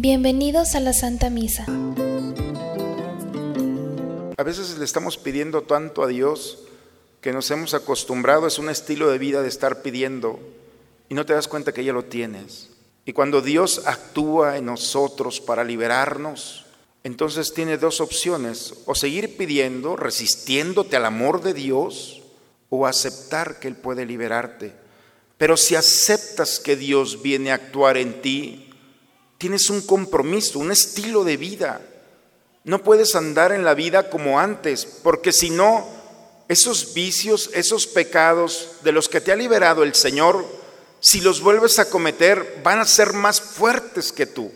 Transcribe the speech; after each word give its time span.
Bienvenidos 0.00 0.74
a 0.74 0.80
la 0.80 0.92
Santa 0.92 1.28
Misa. 1.28 1.66
A 4.36 4.42
veces 4.44 4.78
le 4.78 4.84
estamos 4.84 5.18
pidiendo 5.18 5.62
tanto 5.62 6.02
a 6.02 6.06
Dios 6.06 6.60
que 7.20 7.32
nos 7.32 7.50
hemos 7.50 7.74
acostumbrado, 7.74 8.46
es 8.46 8.58
un 8.58 8.70
estilo 8.70 9.10
de 9.10 9.18
vida 9.18 9.42
de 9.42 9.48
estar 9.48 9.82
pidiendo 9.82 10.38
y 11.08 11.14
no 11.14 11.26
te 11.26 11.32
das 11.32 11.48
cuenta 11.48 11.72
que 11.72 11.84
ya 11.84 11.92
lo 11.92 12.04
tienes. 12.04 12.70
Y 13.06 13.12
cuando 13.12 13.42
Dios 13.42 13.82
actúa 13.86 14.56
en 14.56 14.66
nosotros 14.66 15.40
para 15.40 15.64
liberarnos, 15.64 16.66
entonces 17.02 17.52
tiene 17.52 17.76
dos 17.76 18.00
opciones, 18.00 18.74
o 18.86 18.94
seguir 18.94 19.36
pidiendo, 19.36 19.96
resistiéndote 19.96 20.96
al 20.96 21.06
amor 21.06 21.42
de 21.42 21.54
Dios, 21.54 22.22
o 22.70 22.86
aceptar 22.86 23.58
que 23.58 23.66
Él 23.66 23.76
puede 23.76 24.06
liberarte. 24.06 24.87
Pero 25.38 25.56
si 25.56 25.74
aceptas 25.74 26.60
que 26.60 26.76
Dios 26.76 27.22
viene 27.22 27.52
a 27.52 27.54
actuar 27.54 27.96
en 27.96 28.20
ti, 28.20 28.68
Tienes 29.38 29.70
un 29.70 29.82
compromiso, 29.82 30.58
un 30.58 30.72
estilo 30.72 31.22
de 31.22 31.36
vida. 31.36 31.80
No 32.64 32.82
puedes 32.82 33.14
andar 33.14 33.52
en 33.52 33.64
la 33.64 33.74
vida 33.74 34.10
como 34.10 34.40
antes, 34.40 34.84
porque 34.84 35.32
si 35.32 35.50
no, 35.50 35.88
esos 36.48 36.92
vicios, 36.92 37.50
esos 37.54 37.86
pecados 37.86 38.72
de 38.82 38.90
los 38.90 39.08
que 39.08 39.20
te 39.20 39.30
ha 39.30 39.36
liberado 39.36 39.84
el 39.84 39.94
Señor, 39.94 40.44
si 40.98 41.20
los 41.20 41.40
vuelves 41.40 41.78
a 41.78 41.88
cometer, 41.88 42.60
van 42.64 42.80
a 42.80 42.84
ser 42.84 43.12
más 43.12 43.40
fuertes 43.40 44.10
que 44.10 44.26
tú. 44.26 44.50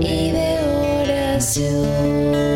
Y 0.00 0.32
de 0.32 0.58
oración. 1.02 2.49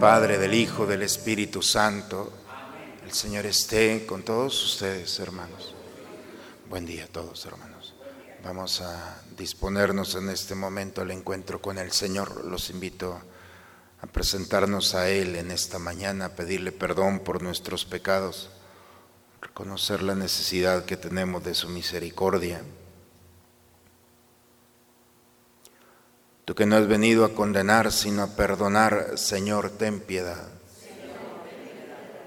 Padre, 0.00 0.38
del 0.38 0.54
Hijo, 0.54 0.86
del 0.86 1.02
Espíritu 1.02 1.60
Santo, 1.60 2.32
el 3.04 3.12
Señor 3.12 3.44
esté 3.44 4.06
con 4.06 4.22
todos 4.22 4.64
ustedes, 4.64 5.20
hermanos. 5.20 5.74
Buen 6.70 6.86
día 6.86 7.04
a 7.04 7.08
todos, 7.08 7.44
hermanos. 7.44 7.94
Vamos 8.42 8.80
a 8.80 9.20
disponernos 9.36 10.14
en 10.14 10.30
este 10.30 10.54
momento 10.54 11.02
al 11.02 11.10
encuentro 11.10 11.60
con 11.60 11.76
el 11.76 11.92
Señor. 11.92 12.46
Los 12.46 12.70
invito 12.70 13.20
a 14.00 14.06
presentarnos 14.06 14.94
a 14.94 15.10
Él 15.10 15.36
en 15.36 15.50
esta 15.50 15.78
mañana, 15.78 16.24
a 16.24 16.34
pedirle 16.34 16.72
perdón 16.72 17.18
por 17.18 17.42
nuestros 17.42 17.84
pecados, 17.84 18.48
reconocer 19.42 20.02
la 20.02 20.14
necesidad 20.14 20.86
que 20.86 20.96
tenemos 20.96 21.44
de 21.44 21.52
su 21.52 21.68
misericordia. 21.68 22.62
Tú 26.50 26.56
que 26.56 26.66
no 26.66 26.74
has 26.74 26.88
venido 26.88 27.24
a 27.24 27.32
condenar, 27.32 27.92
sino 27.92 28.24
a 28.24 28.34
perdonar, 28.34 29.12
Señor, 29.14 29.70
ten 29.70 30.00
piedad. 30.00 30.48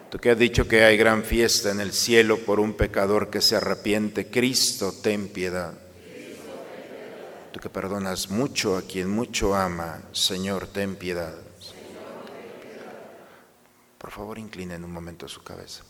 Tú 0.10 0.18
que 0.18 0.32
has 0.32 0.38
dicho 0.38 0.66
que 0.66 0.86
hay 0.86 0.96
gran 0.96 1.24
fiesta 1.24 1.72
en 1.72 1.82
el 1.82 1.92
cielo 1.92 2.38
por 2.38 2.62
un 2.62 2.72
pecador 2.72 3.30
que 3.30 3.42
se 3.42 3.58
arrepiente, 3.58 4.30
Cristo, 4.30 4.94
ten 4.94 5.28
piedad. 5.28 5.74
Tú 7.52 7.60
que 7.60 7.68
perdonas 7.68 8.30
mucho 8.30 8.78
a 8.78 8.84
quien 8.84 9.10
mucho 9.10 9.56
ama, 9.56 10.02
Señor, 10.14 10.68
ten 10.68 10.96
piedad. 10.96 11.36
Por 13.98 14.12
favor, 14.12 14.40
inclinen 14.40 14.86
un 14.86 14.92
momento 14.94 15.28
su 15.28 15.44
cabeza. 15.44 15.84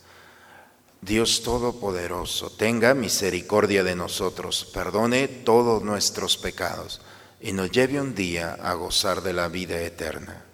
Dios 1.01 1.44
Todopoderoso, 1.44 2.50
tenga 2.50 2.95
misericordia 2.95 3.83
de 3.83 3.95
nosotros, 3.95 4.71
perdone 4.73 5.27
todos 5.27 5.83
nuestros 5.83 6.35
pecados 6.35 7.00
y 7.44 7.52
nos 7.52 7.70
lleve 7.72 8.00
un 8.00 8.16
día 8.16 8.54
a 8.54 8.74
gozar 8.74 9.22
de 9.22 9.34
la 9.34 9.50
vida 9.50 9.78
eterna. 9.81 10.46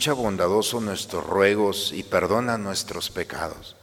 Escucha 0.00 0.14
bondadoso 0.14 0.80
nuestros 0.80 1.26
ruegos 1.26 1.92
y 1.92 2.02
perdona 2.02 2.56
nuestros 2.56 3.10
pecados, 3.10 3.76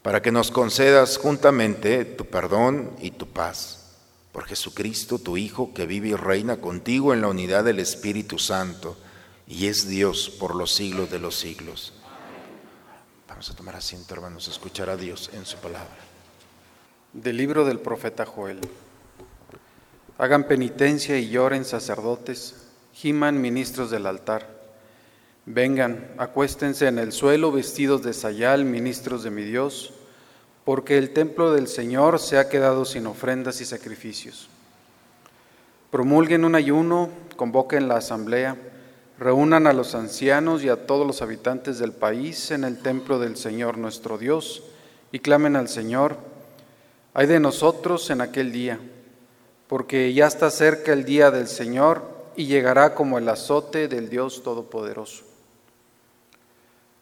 para 0.00 0.22
que 0.22 0.32
nos 0.32 0.50
concedas 0.50 1.18
juntamente 1.18 2.06
tu 2.06 2.24
perdón 2.24 2.96
y 2.98 3.10
tu 3.10 3.26
paz. 3.26 3.98
Por 4.32 4.46
Jesucristo, 4.46 5.18
tu 5.18 5.36
Hijo, 5.36 5.74
que 5.74 5.84
vive 5.84 6.08
y 6.08 6.14
reina 6.14 6.62
contigo 6.62 7.12
en 7.12 7.20
la 7.20 7.28
unidad 7.28 7.62
del 7.62 7.78
Espíritu 7.78 8.38
Santo, 8.38 8.96
y 9.46 9.66
es 9.66 9.86
Dios 9.86 10.30
por 10.30 10.54
los 10.54 10.72
siglos 10.72 11.10
de 11.10 11.18
los 11.18 11.38
siglos. 11.38 11.92
Vamos 13.28 13.50
a 13.50 13.54
tomar 13.54 13.76
asiento, 13.76 14.14
hermanos, 14.14 14.48
a 14.48 14.52
escuchar 14.52 14.88
a 14.88 14.96
Dios 14.96 15.28
en 15.34 15.44
su 15.44 15.58
palabra. 15.58 15.98
Del 17.12 17.36
libro 17.36 17.66
del 17.66 17.80
profeta 17.80 18.24
Joel. 18.24 18.60
Hagan 20.16 20.44
penitencia 20.44 21.18
y 21.18 21.28
lloren 21.28 21.66
sacerdotes, 21.66 22.54
giman 22.94 23.42
ministros 23.42 23.90
del 23.90 24.06
altar. 24.06 24.59
Vengan, 25.52 26.06
acuéstense 26.16 26.86
en 26.86 27.00
el 27.00 27.10
suelo 27.10 27.50
vestidos 27.50 28.04
de 28.04 28.12
sayal, 28.12 28.64
ministros 28.64 29.24
de 29.24 29.32
mi 29.32 29.42
Dios, 29.42 29.92
porque 30.64 30.96
el 30.96 31.12
templo 31.12 31.52
del 31.52 31.66
Señor 31.66 32.20
se 32.20 32.38
ha 32.38 32.48
quedado 32.48 32.84
sin 32.84 33.08
ofrendas 33.08 33.60
y 33.60 33.64
sacrificios. 33.64 34.48
Promulguen 35.90 36.44
un 36.44 36.54
ayuno, 36.54 37.10
convoquen 37.34 37.88
la 37.88 37.96
asamblea, 37.96 38.56
reúnan 39.18 39.66
a 39.66 39.72
los 39.72 39.96
ancianos 39.96 40.62
y 40.62 40.68
a 40.68 40.86
todos 40.86 41.04
los 41.04 41.20
habitantes 41.20 41.80
del 41.80 41.90
país 41.90 42.52
en 42.52 42.62
el 42.62 42.78
templo 42.78 43.18
del 43.18 43.36
Señor 43.36 43.76
nuestro 43.76 44.18
Dios 44.18 44.62
y 45.10 45.18
clamen 45.18 45.56
al 45.56 45.68
Señor, 45.68 46.16
ay 47.12 47.26
de 47.26 47.40
nosotros 47.40 48.08
en 48.10 48.20
aquel 48.20 48.52
día, 48.52 48.78
porque 49.66 50.14
ya 50.14 50.28
está 50.28 50.48
cerca 50.52 50.92
el 50.92 51.04
día 51.04 51.32
del 51.32 51.48
Señor 51.48 52.04
y 52.36 52.46
llegará 52.46 52.94
como 52.94 53.18
el 53.18 53.28
azote 53.28 53.88
del 53.88 54.08
Dios 54.10 54.44
Todopoderoso. 54.44 55.29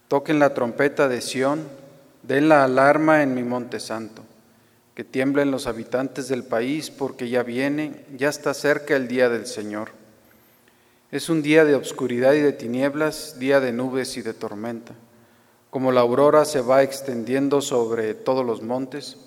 Toquen 0.09 0.39
la 0.39 0.55
trompeta 0.55 1.09
de 1.09 1.21
Sión, 1.21 1.69
den 2.23 2.49
la 2.49 2.65
alarma 2.65 3.23
en 3.23 3.35
mi 3.35 3.43
monte 3.43 3.79
santo 3.79 4.25
que 4.99 5.05
tiemblen 5.05 5.53
los 5.53 5.69
habitantes 5.69 6.27
del 6.27 6.43
país 6.43 6.91
porque 6.91 7.29
ya 7.29 7.45
viene, 7.45 8.05
ya 8.17 8.29
está 8.29 8.53
cerca 8.53 8.97
el 8.97 9.07
día 9.07 9.29
del 9.29 9.47
Señor. 9.47 9.91
Es 11.13 11.29
un 11.29 11.41
día 11.41 11.65
de 11.65 11.77
obscuridad 11.77 12.33
y 12.33 12.41
de 12.41 12.53
tinieblas, 12.53 13.39
día 13.39 13.61
de 13.61 13.71
nubes 13.71 14.17
y 14.17 14.23
de 14.23 14.35
tormenta. 14.35 14.95
Como 15.71 15.93
la 15.93 16.01
aurora 16.01 16.45
se 16.45 16.63
va 16.63 16.83
extendiendo 16.83 17.61
sobre 17.61 18.13
todos 18.15 18.45
los 18.45 18.61
montes, 18.61 19.19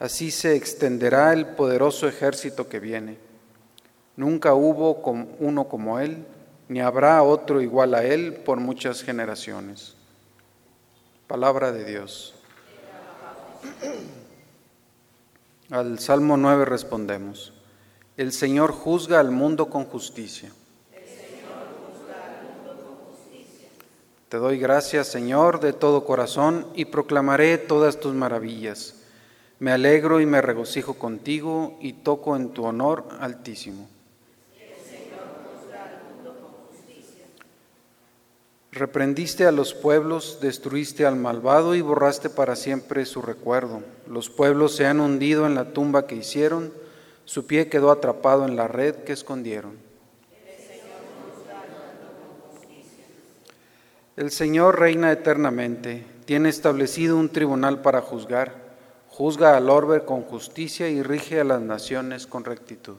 así 0.00 0.30
se 0.30 0.56
extenderá 0.56 1.34
el 1.34 1.48
poderoso 1.48 2.08
ejército 2.08 2.70
que 2.70 2.80
viene. 2.80 3.18
Nunca 4.16 4.54
hubo 4.54 5.02
uno 5.38 5.68
como 5.68 6.00
él, 6.00 6.24
ni 6.70 6.80
habrá 6.80 7.22
otro 7.22 7.60
igual 7.60 7.94
a 7.94 8.04
él 8.04 8.32
por 8.32 8.58
muchas 8.58 9.02
generaciones. 9.02 9.96
Palabra 11.26 11.72
de 11.72 11.84
Dios. 11.86 12.34
Al 15.70 15.98
Salmo 15.98 16.36
9 16.36 16.66
respondemos, 16.66 17.54
el 18.18 18.30
Señor 18.30 18.72
juzga 18.72 19.20
al 19.20 19.30
mundo 19.30 19.70
con 19.70 19.86
justicia. 19.86 20.52
Te 24.28 24.36
doy 24.36 24.58
gracias, 24.58 25.06
Señor, 25.06 25.60
de 25.60 25.72
todo 25.72 26.04
corazón 26.04 26.66
y 26.74 26.84
proclamaré 26.84 27.56
todas 27.56 28.00
tus 28.00 28.12
maravillas. 28.12 28.96
Me 29.60 29.72
alegro 29.72 30.20
y 30.20 30.26
me 30.26 30.42
regocijo 30.42 30.94
contigo 30.94 31.78
y 31.80 31.94
toco 31.94 32.36
en 32.36 32.50
tu 32.50 32.64
honor 32.64 33.08
altísimo. 33.20 33.88
Reprendiste 38.74 39.46
a 39.46 39.52
los 39.52 39.72
pueblos, 39.72 40.38
destruiste 40.40 41.06
al 41.06 41.14
malvado 41.14 41.76
y 41.76 41.80
borraste 41.80 42.28
para 42.28 42.56
siempre 42.56 43.06
su 43.06 43.22
recuerdo. 43.22 43.84
Los 44.08 44.30
pueblos 44.30 44.74
se 44.74 44.84
han 44.84 44.98
hundido 44.98 45.46
en 45.46 45.54
la 45.54 45.72
tumba 45.72 46.08
que 46.08 46.16
hicieron, 46.16 46.72
su 47.24 47.46
pie 47.46 47.68
quedó 47.68 47.92
atrapado 47.92 48.44
en 48.44 48.56
la 48.56 48.66
red 48.66 48.96
que 48.96 49.12
escondieron. 49.12 49.78
El 54.16 54.32
Señor 54.32 54.80
reina 54.80 55.12
eternamente, 55.12 56.04
tiene 56.24 56.48
establecido 56.48 57.16
un 57.16 57.28
tribunal 57.28 57.80
para 57.80 58.00
juzgar, 58.00 58.56
juzga 59.08 59.56
al 59.56 59.70
orbe 59.70 60.04
con 60.04 60.22
justicia 60.22 60.88
y 60.88 61.00
rige 61.00 61.38
a 61.38 61.44
las 61.44 61.60
naciones 61.60 62.26
con 62.26 62.44
rectitud. 62.44 62.96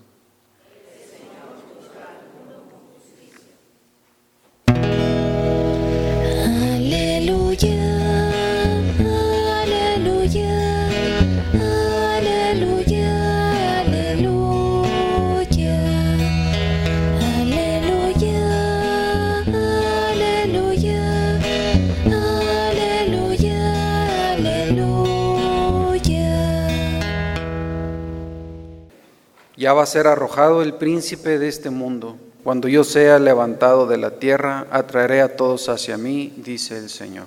Ya 29.66 29.74
va 29.74 29.82
a 29.82 29.88
ser 29.88 30.06
arrojado 30.06 30.62
el 30.62 30.76
príncipe 30.76 31.40
de 31.40 31.48
este 31.48 31.72
mundo. 31.72 32.18
Cuando 32.44 32.68
yo 32.68 32.84
sea 32.84 33.18
levantado 33.18 33.88
de 33.88 33.98
la 33.98 34.12
tierra, 34.12 34.68
atraeré 34.70 35.22
a 35.22 35.36
todos 35.36 35.70
hacia 35.70 35.98
mí, 35.98 36.32
dice 36.38 36.78
el 36.78 36.88
Señor. 36.88 37.26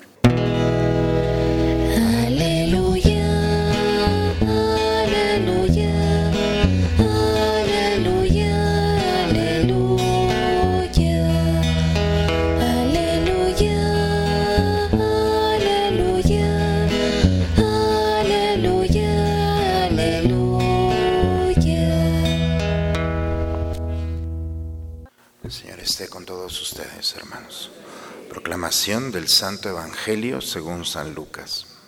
Del 28.69 29.29
Santo 29.29 29.71
Evangelio 29.71 30.43
según 30.43 30.85
San 30.85 31.15
Lucas. 31.15 31.79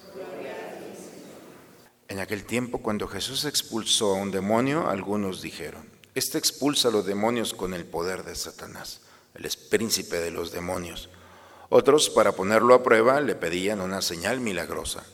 En 2.08 2.18
aquel 2.18 2.44
tiempo, 2.46 2.78
cuando 2.78 3.06
Jesús 3.06 3.44
expulsó 3.44 4.14
a 4.14 4.14
un 4.14 4.30
demonio, 4.30 4.88
algunos 4.88 5.42
dijeron, 5.42 5.86
Este 6.14 6.38
expulsa 6.38 6.88
a 6.88 6.90
los 6.90 7.04
demonios 7.04 7.52
con 7.52 7.74
el 7.74 7.84
poder 7.84 8.24
de 8.24 8.34
Satanás, 8.34 9.02
el 9.34 9.44
es 9.44 9.58
príncipe 9.58 10.20
de 10.20 10.30
los 10.30 10.52
demonios. 10.52 11.10
Otros, 11.68 12.08
para 12.08 12.32
ponerlo 12.32 12.72
a 12.72 12.82
prueba, 12.82 13.20
le 13.20 13.34
pedían 13.34 13.82
una 13.82 14.00
señal 14.00 14.40
milagrosa. 14.40 15.04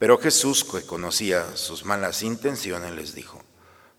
Pero 0.00 0.18
Jesús, 0.18 0.64
que 0.64 0.82
conocía 0.82 1.56
sus 1.56 1.84
malas 1.84 2.24
intenciones, 2.24 2.92
les 2.92 3.14
dijo, 3.14 3.40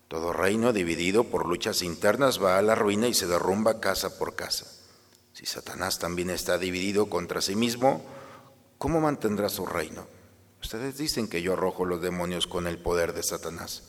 Todo 0.08 0.34
reino 0.34 0.74
dividido 0.74 1.24
por 1.24 1.46
luchas 1.46 1.80
internas 1.80 2.44
va 2.44 2.58
a 2.58 2.62
la 2.62 2.74
ruina 2.74 3.08
y 3.08 3.14
se 3.14 3.26
derrumba 3.26 3.80
casa 3.80 4.18
por 4.18 4.36
casa. 4.36 4.79
Si 5.40 5.46
Satanás 5.46 5.98
también 5.98 6.28
está 6.28 6.58
dividido 6.58 7.08
contra 7.08 7.40
sí 7.40 7.56
mismo, 7.56 8.04
¿cómo 8.76 9.00
mantendrá 9.00 9.48
su 9.48 9.64
reino? 9.64 10.06
Ustedes 10.60 10.98
dicen 10.98 11.28
que 11.28 11.40
yo 11.40 11.54
arrojo 11.54 11.86
los 11.86 12.02
demonios 12.02 12.46
con 12.46 12.66
el 12.66 12.76
poder 12.76 13.14
de 13.14 13.22
Satanás. 13.22 13.84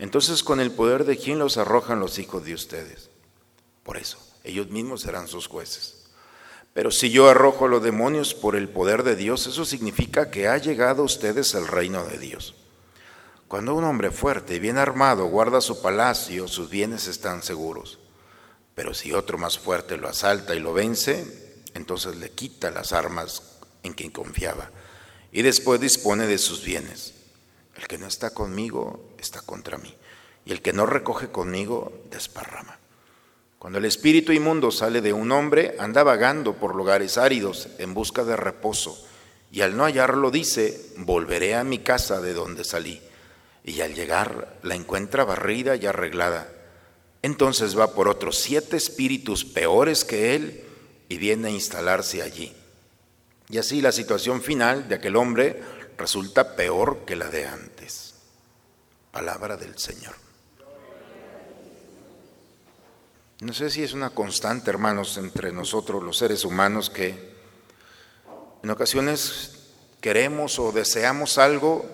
Entonces, 0.00 0.42
¿con 0.42 0.58
el 0.58 0.72
poder 0.72 1.04
de 1.04 1.16
quién 1.16 1.38
los 1.38 1.56
arrojan 1.56 2.00
los 2.00 2.18
hijos 2.18 2.44
de 2.44 2.52
ustedes? 2.52 3.10
Por 3.84 3.96
eso, 3.96 4.18
ellos 4.42 4.70
mismos 4.70 5.02
serán 5.02 5.28
sus 5.28 5.46
jueces. 5.46 6.08
Pero 6.74 6.90
si 6.90 7.10
yo 7.10 7.28
arrojo 7.28 7.68
los 7.68 7.80
demonios 7.80 8.34
por 8.34 8.56
el 8.56 8.68
poder 8.68 9.04
de 9.04 9.14
Dios, 9.14 9.46
eso 9.46 9.64
significa 9.64 10.32
que 10.32 10.48
ha 10.48 10.58
llegado 10.58 11.02
a 11.02 11.06
ustedes 11.06 11.54
el 11.54 11.68
reino 11.68 12.04
de 12.06 12.18
Dios. 12.18 12.56
Cuando 13.46 13.76
un 13.76 13.84
hombre 13.84 14.10
fuerte 14.10 14.56
y 14.56 14.58
bien 14.58 14.78
armado 14.78 15.26
guarda 15.26 15.60
su 15.60 15.80
palacio, 15.80 16.48
sus 16.48 16.68
bienes 16.68 17.06
están 17.06 17.44
seguros. 17.44 18.00
Pero 18.78 18.94
si 18.94 19.12
otro 19.12 19.38
más 19.38 19.58
fuerte 19.58 19.96
lo 19.96 20.08
asalta 20.08 20.54
y 20.54 20.60
lo 20.60 20.72
vence, 20.72 21.26
entonces 21.74 22.14
le 22.14 22.30
quita 22.30 22.70
las 22.70 22.92
armas 22.92 23.42
en 23.82 23.92
quien 23.92 24.12
confiaba 24.12 24.70
y 25.32 25.42
después 25.42 25.80
dispone 25.80 26.28
de 26.28 26.38
sus 26.38 26.62
bienes. 26.62 27.14
El 27.74 27.88
que 27.88 27.98
no 27.98 28.06
está 28.06 28.30
conmigo 28.30 29.16
está 29.18 29.40
contra 29.40 29.78
mí 29.78 29.92
y 30.44 30.52
el 30.52 30.62
que 30.62 30.72
no 30.72 30.86
recoge 30.86 31.26
conmigo 31.26 32.04
desparrama. 32.08 32.78
Cuando 33.58 33.80
el 33.80 33.84
espíritu 33.84 34.30
inmundo 34.30 34.70
sale 34.70 35.00
de 35.00 35.12
un 35.12 35.32
hombre, 35.32 35.74
anda 35.80 36.04
vagando 36.04 36.54
por 36.54 36.76
lugares 36.76 37.18
áridos 37.18 37.66
en 37.78 37.94
busca 37.94 38.22
de 38.22 38.36
reposo 38.36 38.96
y 39.50 39.62
al 39.62 39.76
no 39.76 39.86
hallarlo 39.86 40.30
dice, 40.30 40.92
volveré 40.98 41.56
a 41.56 41.64
mi 41.64 41.80
casa 41.80 42.20
de 42.20 42.32
donde 42.32 42.62
salí. 42.62 43.02
Y 43.64 43.80
al 43.80 43.96
llegar 43.96 44.56
la 44.62 44.76
encuentra 44.76 45.24
barrida 45.24 45.74
y 45.74 45.84
arreglada 45.84 46.52
entonces 47.22 47.78
va 47.78 47.94
por 47.94 48.08
otros 48.08 48.38
siete 48.38 48.76
espíritus 48.76 49.44
peores 49.44 50.04
que 50.04 50.34
él 50.34 50.64
y 51.08 51.18
viene 51.18 51.48
a 51.48 51.52
instalarse 51.52 52.22
allí. 52.22 52.54
Y 53.48 53.58
así 53.58 53.80
la 53.80 53.92
situación 53.92 54.42
final 54.42 54.88
de 54.88 54.96
aquel 54.96 55.16
hombre 55.16 55.62
resulta 55.96 56.54
peor 56.54 57.04
que 57.06 57.16
la 57.16 57.28
de 57.28 57.46
antes. 57.46 58.14
Palabra 59.10 59.56
del 59.56 59.78
Señor. 59.78 60.14
No 63.40 63.52
sé 63.52 63.70
si 63.70 63.82
es 63.82 63.92
una 63.92 64.10
constante, 64.10 64.70
hermanos, 64.70 65.16
entre 65.16 65.52
nosotros 65.52 66.02
los 66.02 66.18
seres 66.18 66.44
humanos 66.44 66.90
que 66.90 67.36
en 68.62 68.70
ocasiones 68.70 69.70
queremos 70.00 70.58
o 70.58 70.72
deseamos 70.72 71.38
algo 71.38 71.86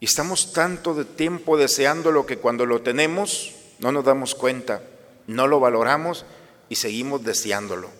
y 0.00 0.06
estamos 0.06 0.52
tanto 0.52 0.94
de 0.94 1.04
tiempo 1.04 1.56
deseándolo 1.56 2.26
que 2.26 2.38
cuando 2.38 2.66
lo 2.66 2.82
tenemos 2.82 3.52
no 3.82 3.90
nos 3.90 4.04
damos 4.04 4.34
cuenta, 4.36 4.80
no 5.26 5.48
lo 5.48 5.58
valoramos 5.58 6.24
y 6.68 6.76
seguimos 6.76 7.24
deseándolo. 7.24 7.90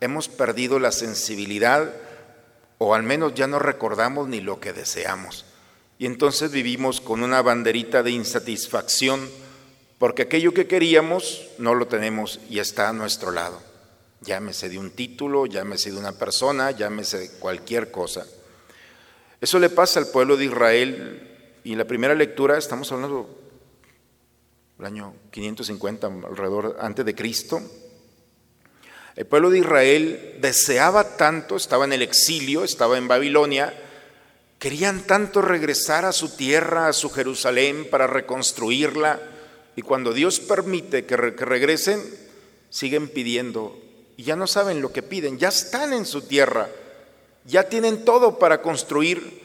Hemos 0.00 0.28
perdido 0.28 0.78
la 0.78 0.92
sensibilidad 0.92 1.90
o 2.76 2.94
al 2.94 3.02
menos 3.02 3.34
ya 3.34 3.46
no 3.46 3.58
recordamos 3.58 4.28
ni 4.28 4.40
lo 4.40 4.60
que 4.60 4.74
deseamos. 4.74 5.46
Y 5.98 6.04
entonces 6.04 6.52
vivimos 6.52 7.00
con 7.00 7.22
una 7.22 7.40
banderita 7.40 8.02
de 8.02 8.10
insatisfacción 8.10 9.28
porque 9.98 10.22
aquello 10.22 10.52
que 10.52 10.66
queríamos 10.66 11.48
no 11.58 11.74
lo 11.74 11.86
tenemos 11.86 12.38
y 12.50 12.58
está 12.58 12.90
a 12.90 12.92
nuestro 12.92 13.30
lado. 13.30 13.62
Llámese 14.20 14.68
de 14.68 14.78
un 14.78 14.90
título, 14.90 15.46
llámese 15.46 15.92
de 15.92 15.98
una 15.98 16.12
persona, 16.12 16.72
llámese 16.72 17.18
de 17.18 17.30
cualquier 17.38 17.90
cosa. 17.90 18.26
Eso 19.40 19.58
le 19.58 19.70
pasa 19.70 19.98
al 19.98 20.08
pueblo 20.08 20.36
de 20.36 20.44
Israel 20.44 21.58
y 21.64 21.72
en 21.72 21.78
la 21.78 21.86
primera 21.86 22.14
lectura 22.14 22.58
estamos 22.58 22.92
hablando 22.92 23.41
el 24.82 24.86
año 24.86 25.14
550 25.30 26.08
alrededor 26.08 26.76
antes 26.80 27.06
de 27.06 27.14
Cristo. 27.14 27.62
El 29.14 29.26
pueblo 29.26 29.48
de 29.50 29.60
Israel 29.60 30.38
deseaba 30.40 31.16
tanto, 31.16 31.54
estaba 31.54 31.84
en 31.84 31.92
el 31.92 32.02
exilio, 32.02 32.64
estaba 32.64 32.98
en 32.98 33.06
Babilonia, 33.06 33.72
Querían 34.58 35.02
tanto 35.08 35.42
regresar 35.42 36.04
a 36.04 36.12
su 36.12 36.36
tierra, 36.36 36.86
a 36.86 36.92
su 36.92 37.10
Jerusalén, 37.10 37.88
para 37.90 38.06
reconstruirla. 38.06 39.20
Y 39.74 39.82
cuando 39.82 40.12
Dios 40.12 40.38
permite 40.38 41.04
que, 41.04 41.16
que 41.34 41.44
regresen, 41.44 42.00
siguen 42.70 43.08
pidiendo. 43.08 43.76
Y 44.16 44.22
ya 44.22 44.36
no 44.36 44.46
saben 44.46 44.80
lo 44.80 44.92
que 44.92 45.02
piden, 45.02 45.38
ya 45.38 45.48
están 45.48 45.92
en 45.92 46.06
su 46.06 46.22
tierra, 46.22 46.68
ya 47.44 47.68
tienen 47.68 48.04
todo 48.04 48.38
para 48.38 48.62
construir, 48.62 49.42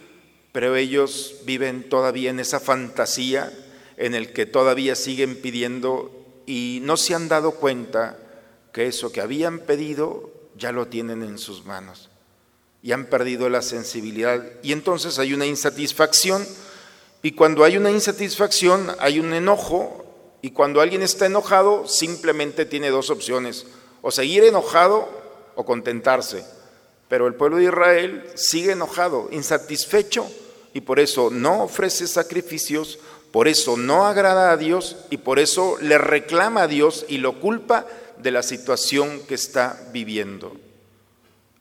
pero 0.52 0.76
ellos 0.76 1.38
viven 1.46 1.90
todavía 1.90 2.30
en 2.30 2.40
esa 2.40 2.60
fantasía 2.60 3.52
en 3.98 4.16
el 4.16 4.32
que 4.32 4.46
todavía 4.46 4.96
siguen 4.96 5.42
pidiendo 5.42 6.12
y 6.46 6.80
no 6.84 6.98
se 6.98 7.14
han 7.14 7.28
dado 7.28 7.52
cuenta 7.52 8.18
que 8.72 8.88
eso 8.88 9.12
que 9.12 9.22
habían 9.22 9.60
pedido 9.60 10.32
ya 10.56 10.72
lo 10.72 10.88
tienen 10.88 11.24
en 11.24 11.38
sus 11.38 11.66
manos 11.66 12.10
y 12.82 12.92
han 12.92 13.06
perdido 13.08 13.50
la 13.50 13.62
sensibilidad. 13.62 14.44
Y 14.62 14.72
entonces 14.72 15.20
hay 15.20 15.34
una 15.34 15.46
insatisfacción 15.46 16.48
y 17.22 17.32
cuando 17.32 17.64
hay 17.64 17.78
una 17.78 17.92
insatisfacción 17.92 18.96
hay 19.00 19.20
un 19.20 19.34
enojo 19.34 20.06
y 20.42 20.52
cuando 20.52 20.82
alguien 20.82 21.02
está 21.02 21.26
enojado 21.26 21.88
simplemente 21.88 22.66
tiene 22.66 22.90
dos 22.90 23.10
opciones, 23.10 23.66
o 24.02 24.12
seguir 24.12 24.44
enojado 24.44 25.10
o 25.56 25.66
contentarse. 25.66 26.46
Pero 27.10 27.28
el 27.28 27.36
pueblo 27.36 27.58
de 27.58 27.66
Israel 27.66 28.30
sigue 28.36 28.74
enojado, 28.74 29.30
insatisfecho 29.32 30.30
y 30.74 30.82
por 30.82 31.00
eso 31.00 31.30
no 31.32 31.64
ofrece 31.64 32.08
sacrificios, 32.08 33.00
por 33.32 33.48
eso 33.48 33.78
no 33.78 34.06
agrada 34.06 34.52
a 34.52 34.58
Dios 34.58 34.98
y 35.10 35.18
por 35.18 35.40
eso 35.40 35.78
le 35.82 35.98
reclama 35.98 36.64
a 36.64 36.68
Dios 36.68 37.06
y 37.08 37.18
lo 37.18 37.40
culpa 37.40 37.86
de 38.18 38.32
la 38.32 38.44
situación 38.44 39.22
que 39.28 39.36
está 39.36 39.80
viviendo. 39.92 40.56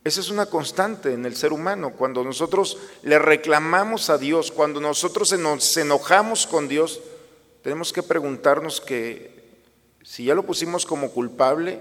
Esa 0.04 0.20
es 0.20 0.30
una 0.30 0.46
constante 0.46 1.12
en 1.12 1.26
el 1.26 1.35
ser 1.35 1.52
humano. 1.52 1.90
Cuando 1.90 2.23
nosotros 2.23 2.78
le 3.02 3.18
reclamamos 3.18 4.08
a 4.08 4.18
Dios, 4.18 4.52
cuando 4.52 4.80
nosotros 4.80 5.37
nos 5.38 5.76
enojamos 5.76 6.46
con 6.46 6.68
Dios, 6.68 7.00
tenemos 7.62 7.92
que 7.92 8.04
preguntarnos 8.04 8.80
que 8.80 9.37
si 10.04 10.26
ya 10.26 10.37
lo 10.37 10.44
pusimos 10.44 10.87
como 10.87 11.11
culpable, 11.11 11.80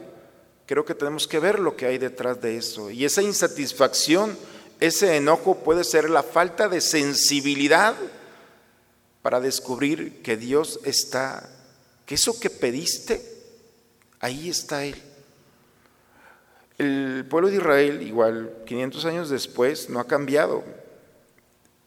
creo 0.66 0.84
que 0.84 0.96
tenemos 0.96 1.28
que 1.28 1.38
ver 1.38 1.60
lo 1.60 1.76
que 1.76 1.86
hay 1.86 2.00
detrás 2.00 2.42
de 2.42 2.58
eso. 2.58 2.90
Y 2.90 3.06
esa 3.06 3.22
insatisfacción, 3.22 4.36
ese 4.80 5.18
enojo 5.18 5.58
puede 5.58 5.84
ser 5.84 6.10
la 6.10 6.24
falta 6.24 6.68
de 6.68 6.82
sensibilidad 6.82 7.94
para 9.26 9.40
descubrir 9.40 10.22
que 10.22 10.38
Dios 10.38 10.80
está, 10.84 11.50
que 12.06 12.14
eso 12.14 12.40
que 12.40 12.52
pediste, 12.52 13.26
ahí 14.20 14.50
está 14.50 14.86
Él. 14.86 15.02
El 16.78 17.26
pueblo 17.28 17.50
de 17.50 17.56
Israel, 17.56 18.04
igual 18.04 18.54
500 18.68 19.06
años 19.06 19.30
después, 19.32 19.90
no 19.90 20.00
ha 20.00 20.06
cambiado. 20.06 20.64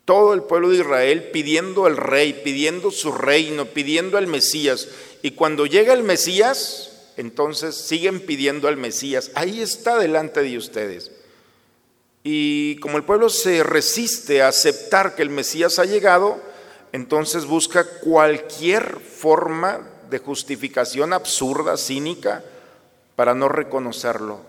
Todo 0.04 0.35
el 0.35 0.42
pueblo 0.42 0.71
de 0.71 0.78
Israel 0.78 1.30
pidiendo 1.33 1.87
al 1.87 1.97
rey, 1.97 2.40
pidiendo 2.42 2.90
su 2.90 3.12
reino, 3.12 3.66
pidiendo 3.66 4.18
al 4.18 4.26
Mesías. 4.26 4.88
Y 5.23 5.30
cuando 5.30 5.64
llega 5.64 5.92
el 5.92 6.02
Mesías, 6.02 7.12
entonces 7.16 7.76
siguen 7.76 8.18
pidiendo 8.18 8.66
al 8.66 8.78
Mesías. 8.78 9.30
Ahí 9.37 9.61
está 9.61 9.97
delante 9.97 10.42
de 10.42 10.59
ustedes. 10.59 11.12
Y 12.25 12.80
como 12.80 12.97
el 12.97 13.04
pueblo 13.04 13.28
se 13.28 13.62
resiste 13.62 14.42
a 14.42 14.49
aceptar 14.49 15.14
que 15.14 15.23
el 15.23 15.30
Mesías 15.30 15.78
ha 15.78 15.85
llegado, 15.85 16.48
entonces 16.92 17.45
busca 17.45 17.85
cualquier 18.00 19.00
forma 19.00 19.80
de 20.11 20.18
justificación 20.18 21.12
absurda, 21.12 21.76
cínica, 21.76 22.45
para 23.16 23.35
no 23.35 23.49
reconocerlo. 23.49 24.40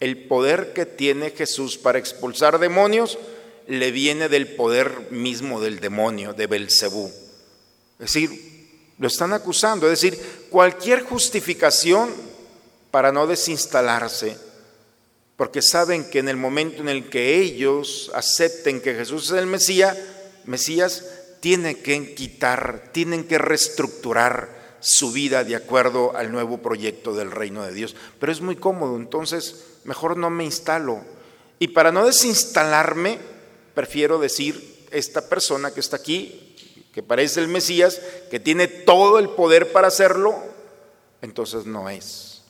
El 0.00 0.26
poder 0.26 0.72
que 0.72 0.86
tiene 0.86 1.30
Jesús 1.30 1.76
para 1.78 1.98
expulsar 1.98 2.58
demonios 2.58 3.18
le 3.66 3.90
viene 3.90 4.28
del 4.28 4.54
poder 4.54 5.10
mismo 5.10 5.60
del 5.60 5.80
demonio, 5.80 6.32
de 6.32 6.46
Belcebú. 6.46 7.10
Es 7.98 8.12
decir, 8.12 8.52
lo 8.98 9.08
están 9.08 9.32
acusando, 9.32 9.90
es 9.90 10.00
decir, 10.00 10.18
cualquier 10.50 11.02
justificación 11.02 12.10
para 12.90 13.12
no 13.12 13.26
desinstalarse, 13.26 14.36
porque 15.36 15.62
saben 15.62 16.08
que 16.10 16.18
en 16.18 16.28
el 16.28 16.36
momento 16.36 16.82
en 16.82 16.88
el 16.88 17.08
que 17.08 17.38
ellos 17.38 18.10
acepten 18.14 18.80
que 18.80 18.94
Jesús 18.94 19.30
es 19.30 19.38
el 19.38 19.46
Mesías, 19.46 19.96
Mesías 20.44 21.04
tiene 21.42 21.80
que 21.80 22.14
quitar, 22.14 22.90
tienen 22.92 23.24
que 23.24 23.36
reestructurar 23.36 24.76
su 24.78 25.10
vida 25.10 25.42
de 25.42 25.56
acuerdo 25.56 26.16
al 26.16 26.30
nuevo 26.30 26.58
proyecto 26.58 27.14
del 27.14 27.32
reino 27.32 27.64
de 27.64 27.72
Dios. 27.72 27.96
Pero 28.20 28.30
es 28.30 28.40
muy 28.40 28.54
cómodo, 28.54 28.94
entonces 28.94 29.64
mejor 29.82 30.16
no 30.16 30.30
me 30.30 30.44
instalo. 30.44 31.00
Y 31.58 31.68
para 31.68 31.90
no 31.90 32.06
desinstalarme, 32.06 33.18
prefiero 33.74 34.20
decir, 34.20 34.86
esta 34.92 35.28
persona 35.28 35.72
que 35.72 35.80
está 35.80 35.96
aquí, 35.96 36.54
que 36.94 37.02
parece 37.02 37.40
el 37.40 37.48
Mesías, 37.48 38.00
que 38.30 38.38
tiene 38.38 38.68
todo 38.68 39.18
el 39.18 39.28
poder 39.30 39.72
para 39.72 39.88
hacerlo, 39.88 40.36
entonces 41.22 41.66
no 41.66 41.90
es. 41.90 42.42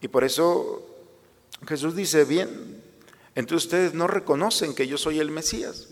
Y 0.00 0.06
por 0.06 0.22
eso 0.22 0.86
Jesús 1.66 1.96
dice, 1.96 2.24
bien, 2.24 2.84
entonces 3.34 3.64
ustedes 3.64 3.94
no 3.94 4.06
reconocen 4.06 4.76
que 4.76 4.86
yo 4.86 4.96
soy 4.96 5.18
el 5.18 5.32
Mesías. 5.32 5.88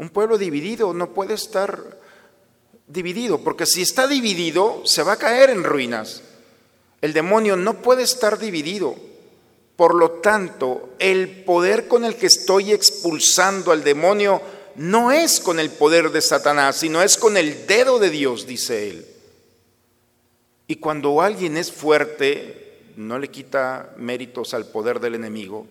Un 0.00 0.08
pueblo 0.08 0.38
dividido 0.38 0.94
no 0.94 1.10
puede 1.10 1.34
estar 1.34 1.98
dividido, 2.86 3.44
porque 3.44 3.66
si 3.66 3.82
está 3.82 4.06
dividido, 4.06 4.80
se 4.86 5.02
va 5.02 5.12
a 5.12 5.18
caer 5.18 5.50
en 5.50 5.62
ruinas. 5.62 6.22
El 7.02 7.12
demonio 7.12 7.54
no 7.54 7.82
puede 7.82 8.04
estar 8.04 8.38
dividido. 8.38 8.96
Por 9.76 9.94
lo 9.94 10.12
tanto, 10.12 10.94
el 10.98 11.44
poder 11.44 11.86
con 11.86 12.06
el 12.06 12.16
que 12.16 12.28
estoy 12.28 12.72
expulsando 12.72 13.72
al 13.72 13.84
demonio 13.84 14.40
no 14.76 15.12
es 15.12 15.38
con 15.38 15.60
el 15.60 15.68
poder 15.68 16.10
de 16.12 16.22
Satanás, 16.22 16.76
sino 16.76 17.02
es 17.02 17.18
con 17.18 17.36
el 17.36 17.66
dedo 17.66 17.98
de 17.98 18.08
Dios, 18.08 18.46
dice 18.46 18.88
él. 18.88 19.06
Y 20.66 20.76
cuando 20.76 21.20
alguien 21.20 21.58
es 21.58 21.70
fuerte, 21.70 22.78
no 22.96 23.18
le 23.18 23.28
quita 23.28 23.92
méritos 23.98 24.54
al 24.54 24.64
poder 24.64 24.98
del 24.98 25.16
enemigo, 25.16 25.66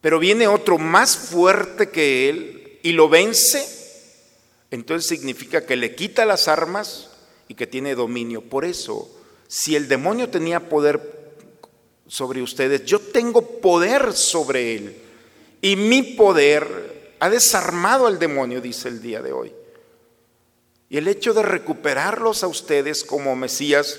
pero 0.00 0.18
viene 0.18 0.48
otro 0.48 0.78
más 0.78 1.14
fuerte 1.14 1.90
que 1.90 2.30
él 2.30 2.55
y 2.86 2.92
lo 2.92 3.08
vence, 3.08 3.66
entonces 4.70 5.08
significa 5.08 5.66
que 5.66 5.74
le 5.74 5.96
quita 5.96 6.24
las 6.24 6.46
armas 6.46 7.10
y 7.48 7.54
que 7.56 7.66
tiene 7.66 7.96
dominio. 7.96 8.42
Por 8.42 8.64
eso, 8.64 9.10
si 9.48 9.74
el 9.74 9.88
demonio 9.88 10.30
tenía 10.30 10.68
poder 10.68 11.34
sobre 12.06 12.42
ustedes, 12.42 12.84
yo 12.84 13.00
tengo 13.00 13.42
poder 13.58 14.12
sobre 14.12 14.76
él. 14.76 14.96
Y 15.60 15.74
mi 15.74 16.04
poder 16.04 17.16
ha 17.18 17.28
desarmado 17.28 18.06
al 18.06 18.20
demonio, 18.20 18.60
dice 18.60 18.86
el 18.86 19.02
día 19.02 19.20
de 19.20 19.32
hoy. 19.32 19.52
Y 20.88 20.98
el 20.98 21.08
hecho 21.08 21.34
de 21.34 21.42
recuperarlos 21.42 22.44
a 22.44 22.46
ustedes 22.46 23.02
como 23.02 23.34
Mesías 23.34 23.98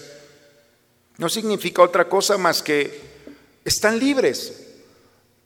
no 1.17 1.27
significa 1.27 1.81
otra 1.81 2.07
cosa 2.07 2.37
más 2.37 2.63
que 2.63 3.01
están 3.65 3.99
libres. 3.99 4.66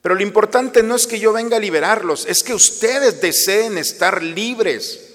Pero 0.02 0.16
lo 0.16 0.24
importante 0.24 0.82
no 0.82 0.96
es 0.96 1.06
que 1.06 1.20
yo 1.20 1.32
venga 1.32 1.58
a 1.58 1.60
liberarlos, 1.60 2.26
es 2.26 2.42
que 2.42 2.54
ustedes 2.54 3.22
deseen 3.22 3.78
estar 3.78 4.24
libres. 4.24 5.08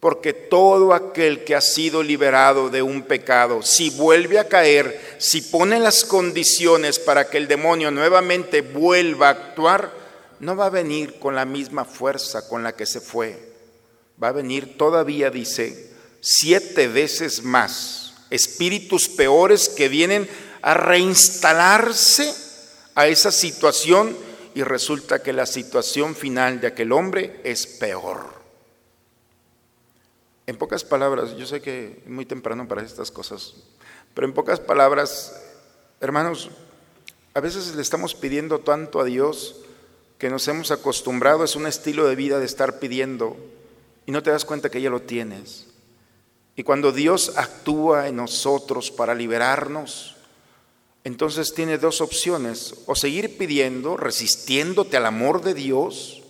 Porque 0.00 0.32
todo 0.32 0.94
aquel 0.94 1.44
que 1.44 1.54
ha 1.54 1.60
sido 1.60 2.02
liberado 2.02 2.70
de 2.70 2.80
un 2.80 3.02
pecado, 3.02 3.62
si 3.62 3.90
vuelve 3.90 4.38
a 4.38 4.48
caer, 4.48 4.98
si 5.18 5.42
pone 5.42 5.78
las 5.78 6.04
condiciones 6.04 6.98
para 6.98 7.28
que 7.28 7.36
el 7.36 7.46
demonio 7.46 7.90
nuevamente 7.90 8.62
vuelva 8.62 9.28
a 9.28 9.32
actuar, 9.32 9.92
no 10.40 10.56
va 10.56 10.66
a 10.66 10.70
venir 10.70 11.18
con 11.18 11.34
la 11.34 11.44
misma 11.44 11.84
fuerza 11.84 12.48
con 12.48 12.62
la 12.62 12.74
que 12.74 12.86
se 12.86 13.02
fue. 13.02 13.52
Va 14.22 14.28
a 14.28 14.32
venir 14.32 14.78
todavía, 14.78 15.30
dice, 15.30 15.92
siete 16.20 16.88
veces 16.88 17.44
más. 17.44 18.14
Espíritus 18.30 19.06
peores 19.06 19.68
que 19.68 19.90
vienen 19.90 20.28
a 20.62 20.72
reinstalarse 20.72 22.34
a 23.00 23.06
esa 23.08 23.32
situación 23.32 24.14
y 24.54 24.62
resulta 24.62 25.22
que 25.22 25.32
la 25.32 25.46
situación 25.46 26.14
final 26.14 26.60
de 26.60 26.66
aquel 26.66 26.92
hombre 26.92 27.40
es 27.44 27.66
peor. 27.66 28.26
En 30.46 30.58
pocas 30.58 30.84
palabras, 30.84 31.34
yo 31.38 31.46
sé 31.46 31.62
que 31.62 32.02
es 32.04 32.10
muy 32.10 32.26
temprano 32.26 32.68
para 32.68 32.82
estas 32.82 33.10
cosas, 33.10 33.54
pero 34.12 34.26
en 34.26 34.34
pocas 34.34 34.60
palabras, 34.60 35.34
hermanos, 36.02 36.50
a 37.32 37.40
veces 37.40 37.74
le 37.74 37.80
estamos 37.80 38.14
pidiendo 38.14 38.58
tanto 38.58 39.00
a 39.00 39.04
Dios 39.04 39.62
que 40.18 40.28
nos 40.28 40.46
hemos 40.48 40.70
acostumbrado, 40.70 41.42
es 41.42 41.56
un 41.56 41.66
estilo 41.66 42.06
de 42.06 42.16
vida 42.16 42.38
de 42.38 42.44
estar 42.44 42.80
pidiendo 42.80 43.34
y 44.04 44.12
no 44.12 44.22
te 44.22 44.30
das 44.30 44.44
cuenta 44.44 44.68
que 44.68 44.82
ya 44.82 44.90
lo 44.90 45.00
tienes. 45.00 45.68
Y 46.54 46.64
cuando 46.64 46.92
Dios 46.92 47.32
actúa 47.38 48.08
en 48.08 48.16
nosotros 48.16 48.90
para 48.90 49.14
liberarnos, 49.14 50.19
entonces 51.04 51.54
tiene 51.54 51.78
dos 51.78 52.00
opciones, 52.00 52.74
o 52.86 52.94
seguir 52.94 53.38
pidiendo, 53.38 53.96
resistiéndote 53.96 54.96
al 54.96 55.06
amor 55.06 55.42
de 55.42 55.54
Dios, 55.54 56.22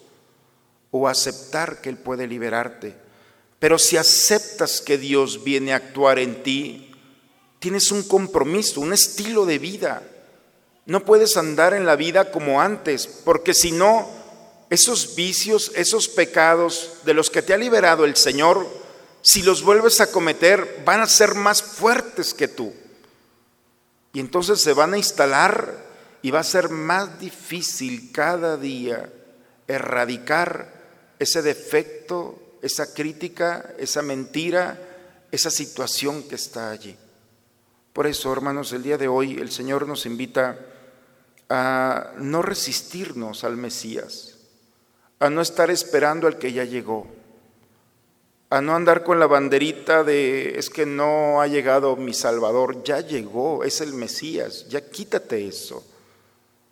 o 0.90 1.08
aceptar 1.08 1.80
que 1.80 1.88
Él 1.88 1.96
puede 1.98 2.26
liberarte. 2.26 2.94
Pero 3.58 3.78
si 3.78 3.96
aceptas 3.96 4.80
que 4.80 4.96
Dios 4.96 5.44
viene 5.44 5.72
a 5.72 5.76
actuar 5.76 6.18
en 6.18 6.42
ti, 6.42 6.92
tienes 7.58 7.90
un 7.90 8.02
compromiso, 8.02 8.80
un 8.80 8.92
estilo 8.92 9.44
de 9.44 9.58
vida. 9.58 10.02
No 10.86 11.04
puedes 11.04 11.36
andar 11.36 11.74
en 11.74 11.84
la 11.84 11.96
vida 11.96 12.30
como 12.30 12.60
antes, 12.60 13.06
porque 13.06 13.54
si 13.54 13.72
no, 13.72 14.08
Esos 14.70 15.16
vicios, 15.16 15.72
esos 15.74 16.06
pecados 16.06 16.98
de 17.04 17.12
los 17.12 17.28
que 17.28 17.42
te 17.42 17.52
ha 17.52 17.58
liberado 17.58 18.04
el 18.04 18.14
Señor, 18.14 18.68
si 19.20 19.42
los 19.42 19.64
vuelves 19.64 20.00
a 20.00 20.12
cometer, 20.12 20.82
van 20.84 21.00
a 21.00 21.08
ser 21.08 21.34
más 21.34 21.60
fuertes 21.60 22.32
que 22.32 22.46
tú. 22.46 22.72
Y 24.12 24.20
entonces 24.20 24.60
se 24.60 24.72
van 24.72 24.94
a 24.94 24.98
instalar 24.98 25.88
y 26.22 26.30
va 26.30 26.40
a 26.40 26.44
ser 26.44 26.68
más 26.68 27.20
difícil 27.20 28.10
cada 28.12 28.56
día 28.56 29.12
erradicar 29.68 30.72
ese 31.18 31.42
defecto, 31.42 32.58
esa 32.62 32.92
crítica, 32.92 33.74
esa 33.78 34.02
mentira, 34.02 34.78
esa 35.30 35.50
situación 35.50 36.24
que 36.24 36.34
está 36.34 36.70
allí. 36.70 36.96
Por 37.92 38.06
eso, 38.06 38.32
hermanos, 38.32 38.72
el 38.72 38.82
día 38.82 38.98
de 38.98 39.08
hoy 39.08 39.38
el 39.38 39.50
Señor 39.50 39.86
nos 39.86 40.06
invita 40.06 40.58
a 41.48 42.12
no 42.18 42.42
resistirnos 42.42 43.44
al 43.44 43.56
Mesías, 43.56 44.36
a 45.18 45.30
no 45.30 45.40
estar 45.40 45.70
esperando 45.70 46.26
al 46.26 46.38
que 46.38 46.52
ya 46.52 46.64
llegó, 46.64 47.06
a 48.50 48.60
no 48.60 48.74
andar 48.74 49.04
con 49.04 49.20
la 49.20 49.28
banderita 49.28 50.02
de 50.02 50.58
es 50.58 50.70
que 50.70 50.84
no 50.84 51.40
ha 51.40 51.46
llegado 51.46 51.94
mi 51.94 52.12
Salvador, 52.12 52.82
ya 52.82 53.00
llegó, 53.00 53.62
es 53.62 53.80
el 53.80 53.94
Mesías, 53.94 54.68
ya 54.68 54.90
quítate 54.90 55.46
eso. 55.46 55.84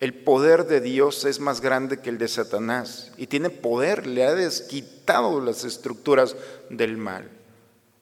El 0.01 0.13
poder 0.13 0.67
de 0.67 0.81
Dios 0.81 1.25
es 1.25 1.39
más 1.39 1.61
grande 1.61 2.01
que 2.01 2.11
el 2.11 2.19
de 2.19 2.27
Satanás 2.27 3.13
y 3.17 3.29
tiene 3.29 3.51
poder, 3.51 4.09
le 4.09 4.25
ha 4.25 4.35
desquitado 4.35 5.41
las 5.41 5.65
estructuras 5.65 6.35
del 6.69 6.97
mal. 6.97 7.31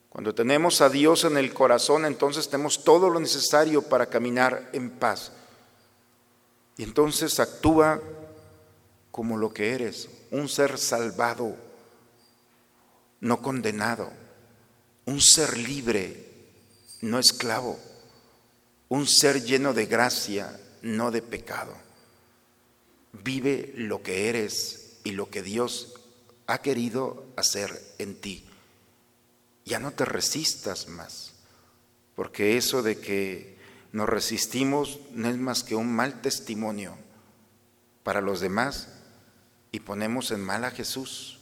Cuando 0.09 0.35
tenemos 0.35 0.81
a 0.81 0.89
Dios 0.89 1.25
en 1.25 1.37
el 1.37 1.53
corazón, 1.53 2.07
entonces 2.07 2.49
tenemos 2.49 2.83
todo 2.83 3.11
lo 3.11 3.21
necesario 3.21 3.83
para 3.83 4.07
caminar 4.07 4.71
en 4.73 4.89
paz. 4.89 5.33
Y 6.79 6.83
entonces 6.83 7.39
actúa 7.41 8.01
como 9.11 9.37
lo 9.37 9.53
que 9.53 9.75
eres, 9.75 10.09
un 10.31 10.49
ser 10.49 10.79
salvado, 10.79 11.57
no 13.21 13.43
condenado, 13.43 14.13
un 15.05 15.21
ser 15.21 15.57
libre, 15.57 16.27
no 17.01 17.19
esclavo, 17.19 17.79
un 18.89 19.07
ser 19.07 19.43
lleno 19.45 19.73
de 19.73 19.87
gracia, 19.87 20.59
no 20.83 21.11
de 21.11 21.23
pecado. 21.23 21.75
Vive 23.13 23.73
lo 23.77 24.03
que 24.03 24.29
eres 24.29 24.99
y 25.05 25.13
lo 25.13 25.31
que 25.31 25.43
Dios 25.43 25.95
ha 26.47 26.59
querido 26.59 27.27
hacer 27.37 27.83
en 27.99 28.15
ti. 28.21 28.45
Ya 29.65 29.79
no 29.79 29.93
te 29.93 30.05
resistas 30.05 30.89
más, 30.89 31.33
porque 32.15 32.57
eso 32.57 32.83
de 32.83 32.99
que 32.99 33.57
nos 33.93 34.09
resistimos 34.09 35.01
no 35.13 35.29
es 35.29 35.37
más 35.37 35.63
que 35.63 35.75
un 35.75 35.93
mal 35.93 36.21
testimonio 36.21 36.97
para 38.03 38.21
los 38.21 38.41
demás 38.41 38.89
y 39.73 39.81
ponemos 39.81 40.31
en 40.31 40.41
mal 40.41 40.65
a 40.65 40.71
Jesús, 40.71 41.36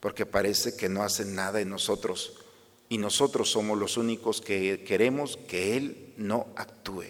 porque 0.00 0.26
parece 0.26 0.76
que 0.76 0.88
no 0.88 1.02
hacen 1.02 1.34
nada 1.34 1.60
en 1.60 1.70
nosotros 1.70 2.34
y 2.88 2.98
nosotros 2.98 3.50
somos 3.50 3.78
los 3.78 3.96
únicos 3.96 4.40
que 4.40 4.84
queremos 4.84 5.36
que 5.48 5.76
Él 5.76 6.14
no 6.16 6.46
actúe. 6.56 7.04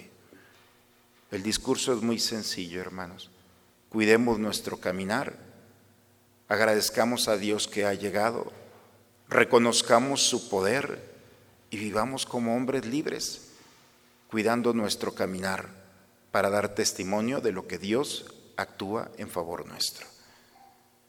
El 1.31 1.43
discurso 1.43 1.93
es 1.93 2.03
muy 2.03 2.19
sencillo, 2.19 2.81
hermanos 2.81 3.31
cuidemos 3.89 4.39
nuestro 4.39 4.79
caminar, 4.79 5.35
agradezcamos 6.49 7.29
a 7.29 7.37
Dios 7.37 7.69
que 7.69 7.87
ha 7.87 7.95
llegado, 7.95 8.53
reconozcamos 9.29 10.23
su 10.23 10.49
poder 10.49 11.03
y 11.71 11.79
vivamos 11.79 12.27
como 12.27 12.55
hombres 12.55 12.85
libres, 12.87 13.49
cuidando 14.29 14.75
nuestro 14.75 15.15
caminar 15.15 15.69
para 16.31 16.51
dar 16.51 16.75
testimonio 16.75 17.41
de 17.41 17.53
lo 17.53 17.67
que 17.67 17.79
Dios 17.79 18.27
actúa 18.57 19.11
en 19.17 19.31
favor 19.31 19.67
nuestro. 19.67 20.07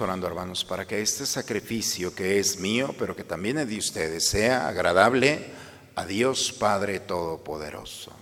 orando, 0.00 0.26
hermanos, 0.26 0.64
para 0.64 0.86
que 0.86 1.00
este 1.00 1.24
sacrificio 1.24 2.14
que 2.14 2.38
es 2.38 2.58
mío, 2.58 2.94
pero 2.98 3.14
que 3.14 3.22
también 3.22 3.58
es 3.58 3.68
de 3.68 3.78
ustedes, 3.78 4.26
sea 4.26 4.66
agradable 4.66 5.46
a 5.94 6.04
Dios 6.04 6.52
Padre 6.52 6.98
Todopoderoso. 6.98 8.12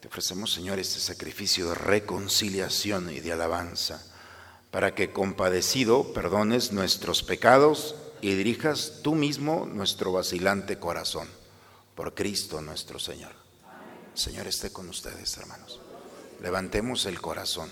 Te 0.00 0.08
ofrecemos, 0.08 0.52
Señor, 0.52 0.78
este 0.78 1.00
sacrificio 1.00 1.70
de 1.70 1.74
reconciliación 1.74 3.10
y 3.10 3.20
de 3.20 3.32
alabanza, 3.32 4.04
para 4.70 4.94
que 4.94 5.10
compadecido 5.10 6.12
perdones 6.12 6.72
nuestros 6.72 7.22
pecados 7.22 7.96
y 8.20 8.34
dirijas 8.34 9.00
tú 9.02 9.14
mismo 9.14 9.66
nuestro 9.66 10.12
vacilante 10.12 10.78
corazón 10.78 11.37
por 11.98 12.14
Cristo 12.14 12.62
nuestro 12.62 13.00
Señor. 13.00 13.32
Señor 14.14 14.46
esté 14.46 14.70
con 14.70 14.88
ustedes, 14.88 15.36
hermanos. 15.36 15.80
Levantemos 16.40 17.06
el 17.06 17.20
corazón. 17.20 17.68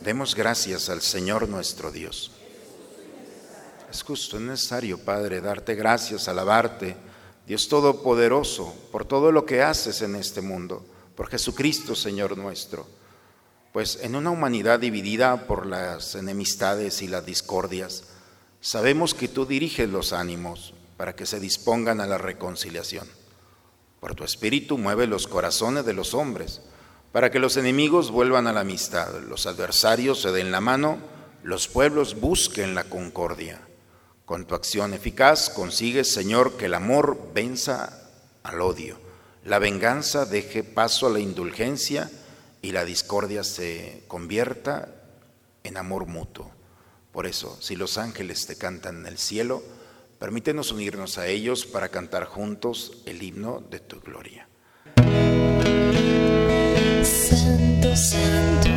Demos 0.00 0.34
gracias 0.34 0.90
al 0.90 1.00
Señor 1.00 1.48
nuestro 1.48 1.90
Dios. 1.90 2.30
Es 3.90 4.02
justo, 4.02 4.36
es 4.36 4.42
necesario, 4.42 4.98
Padre, 4.98 5.40
darte 5.40 5.74
gracias, 5.74 6.28
alabarte, 6.28 6.94
Dios 7.46 7.68
Todopoderoso, 7.70 8.74
por 8.92 9.06
todo 9.06 9.32
lo 9.32 9.46
que 9.46 9.62
haces 9.62 10.02
en 10.02 10.14
este 10.14 10.42
mundo, 10.42 10.84
por 11.16 11.28
Jesucristo, 11.28 11.94
Señor 11.94 12.36
nuestro. 12.36 12.86
Pues 13.72 13.98
en 14.02 14.14
una 14.14 14.30
humanidad 14.30 14.78
dividida 14.78 15.46
por 15.46 15.64
las 15.64 16.16
enemistades 16.16 17.00
y 17.00 17.08
las 17.08 17.24
discordias, 17.24 18.04
sabemos 18.60 19.14
que 19.14 19.28
tú 19.28 19.46
diriges 19.46 19.88
los 19.88 20.12
ánimos, 20.12 20.74
para 21.02 21.16
que 21.16 21.26
se 21.26 21.40
dispongan 21.40 22.00
a 22.00 22.06
la 22.06 22.16
reconciliación. 22.16 23.08
Por 23.98 24.14
tu 24.14 24.22
espíritu 24.22 24.78
mueve 24.78 25.08
los 25.08 25.26
corazones 25.26 25.84
de 25.84 25.94
los 25.94 26.14
hombres, 26.14 26.60
para 27.10 27.28
que 27.32 27.40
los 27.40 27.56
enemigos 27.56 28.12
vuelvan 28.12 28.46
a 28.46 28.52
la 28.52 28.60
amistad, 28.60 29.12
los 29.22 29.46
adversarios 29.46 30.22
se 30.22 30.30
den 30.30 30.52
la 30.52 30.60
mano, 30.60 30.98
los 31.42 31.66
pueblos 31.66 32.20
busquen 32.20 32.76
la 32.76 32.84
concordia. 32.84 33.60
Con 34.26 34.46
tu 34.46 34.54
acción 34.54 34.94
eficaz 34.94 35.50
consigues, 35.50 36.12
Señor, 36.12 36.56
que 36.56 36.66
el 36.66 36.74
amor 36.74 37.32
venza 37.34 38.08
al 38.44 38.60
odio, 38.60 38.96
la 39.44 39.58
venganza 39.58 40.24
deje 40.24 40.62
paso 40.62 41.08
a 41.08 41.10
la 41.10 41.18
indulgencia 41.18 42.12
y 42.62 42.70
la 42.70 42.84
discordia 42.84 43.42
se 43.42 44.04
convierta 44.06 45.02
en 45.64 45.78
amor 45.78 46.06
mutuo. 46.06 46.52
Por 47.10 47.26
eso, 47.26 47.60
si 47.60 47.74
los 47.74 47.98
ángeles 47.98 48.46
te 48.46 48.56
cantan 48.56 49.00
en 49.00 49.06
el 49.06 49.18
cielo, 49.18 49.64
Permítenos 50.22 50.70
unirnos 50.70 51.18
a 51.18 51.26
ellos 51.26 51.66
para 51.66 51.88
cantar 51.88 52.26
juntos 52.26 53.02
el 53.06 53.24
himno 53.24 53.60
de 53.60 53.80
tu 53.80 53.98
gloria. 54.00 54.46
Santo, 57.02 57.96
santo 57.96 58.71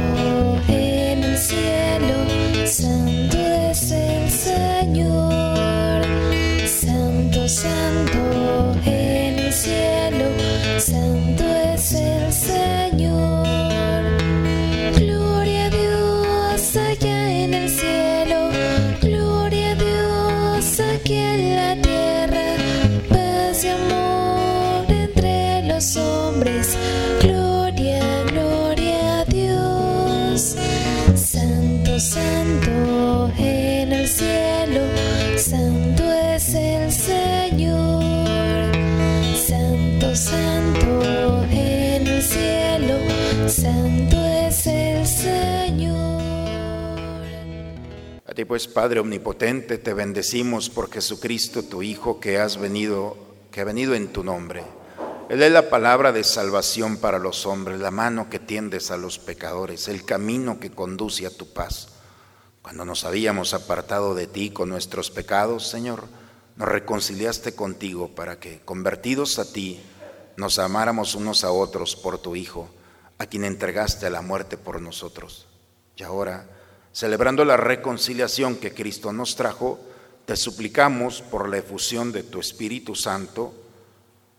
Pues, 48.44 48.68
Padre 48.68 49.00
omnipotente, 49.00 49.78
te 49.78 49.94
bendecimos 49.94 50.70
por 50.70 50.92
Jesucristo, 50.92 51.64
tu 51.64 51.82
Hijo, 51.82 52.20
que 52.20 52.38
has 52.38 52.58
venido, 52.58 53.16
que 53.50 53.62
ha 53.62 53.64
venido 53.64 53.96
en 53.96 54.10
tu 54.10 54.26
nombre. 54.26 54.64
Él 55.30 55.42
es 55.42 55.52
la 55.52 55.70
palabra 55.70 56.12
de 56.12 56.26
salvación 56.26 56.98
para 56.98 57.18
los 57.18 57.46
hombres, 57.46 57.80
la 57.80 57.92
mano 57.92 58.30
que 58.30 58.40
tiendes 58.40 58.92
a 58.92 58.98
los 58.98 59.20
pecadores, 59.20 59.88
el 59.88 60.04
camino 60.04 60.60
que 60.60 60.70
conduce 60.70 61.26
a 61.26 61.30
tu 61.30 61.54
paz. 61.54 61.88
Cuando 62.62 62.84
nos 62.84 63.06
habíamos 63.06 63.54
apartado 63.54 64.14
de 64.16 64.28
ti 64.28 64.50
con 64.50 64.68
nuestros 64.68 65.10
pecados, 65.12 65.68
Señor, 65.68 66.04
nos 66.58 66.68
reconciliaste 66.68 67.56
contigo 67.56 68.10
para 68.10 68.40
que, 68.40 68.60
convertidos 68.60 69.40
a 69.40 69.52
ti, 69.52 69.82
nos 70.36 70.60
amáramos 70.60 71.16
unos 71.16 71.46
a 71.46 71.52
otros 71.52 71.96
por 71.96 72.18
tu 72.18 72.36
Hijo, 72.36 72.70
a 73.18 73.26
quien 73.28 73.46
entregaste 73.46 74.06
a 74.06 74.10
la 74.10 74.22
muerte 74.22 74.58
por 74.58 74.82
nosotros. 74.82 75.48
Y 75.96 76.04
ahora, 76.04 76.50
celebrando 76.96 77.44
la 77.44 77.58
reconciliación 77.58 78.56
que 78.56 78.74
Cristo 78.74 79.12
nos 79.12 79.36
trajo, 79.36 79.82
te 80.26 80.38
suplicamos 80.38 81.22
por 81.22 81.50
la 81.50 81.58
efusión 81.58 82.14
de 82.14 82.24
tu 82.24 82.40
Espíritu 82.40 82.96
Santo 82.96 83.54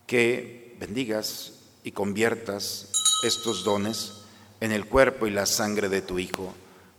que 0.07 0.75
bendigas 0.79 1.53
y 1.83 1.91
conviertas 1.91 2.89
estos 3.23 3.63
dones 3.63 4.23
en 4.59 4.71
el 4.71 4.87
cuerpo 4.87 5.27
y 5.27 5.29
la 5.29 5.45
sangre 5.45 5.87
de 5.87 6.01
tu 6.01 6.17
Hijo, 6.17 6.51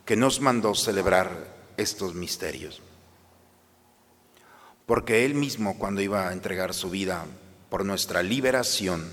que 0.05 0.14
nos 0.14 0.40
mandó 0.40 0.77
celebrar 0.77 1.57
estos 1.77 2.14
misterios. 2.14 2.81
Porque 4.87 5.25
Él 5.25 5.35
mismo, 5.35 5.77
cuando 5.77 6.01
iba 6.01 6.29
a 6.29 6.33
entregar 6.33 6.73
su 6.73 6.88
vida 6.88 7.27
por 7.68 7.85
nuestra 7.85 8.23
liberación, 8.23 9.11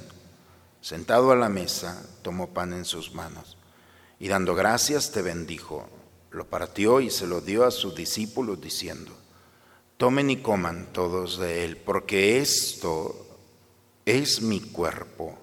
sentado 0.80 1.32
a 1.32 1.36
la 1.36 1.50
mesa, 1.50 2.06
tomó 2.22 2.50
pan 2.50 2.72
en 2.74 2.86
sus 2.86 3.16
manos 3.16 3.58
y 4.20 4.28
dando 4.28 4.54
gracias 4.54 5.12
te 5.12 5.24
bendijo, 5.24 5.90
lo 6.36 6.46
partió 6.48 7.00
y 7.00 7.10
se 7.10 7.26
lo 7.26 7.42
dio 7.42 7.64
a 7.64 7.72
sus 7.72 7.96
discípulos 7.96 8.62
diciendo, 8.62 9.12
tomen 9.98 10.30
y 10.30 10.38
coman 10.38 10.92
todos 10.92 11.40
de 11.40 11.64
él, 11.64 11.78
porque 11.78 12.40
esto 12.40 13.26
es 14.06 14.42
mi 14.42 14.60
cuerpo 14.60 15.38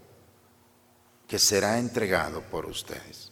que 1.26 1.38
será 1.38 1.78
entregado 1.78 2.42
por 2.42 2.66
ustedes. 2.66 3.31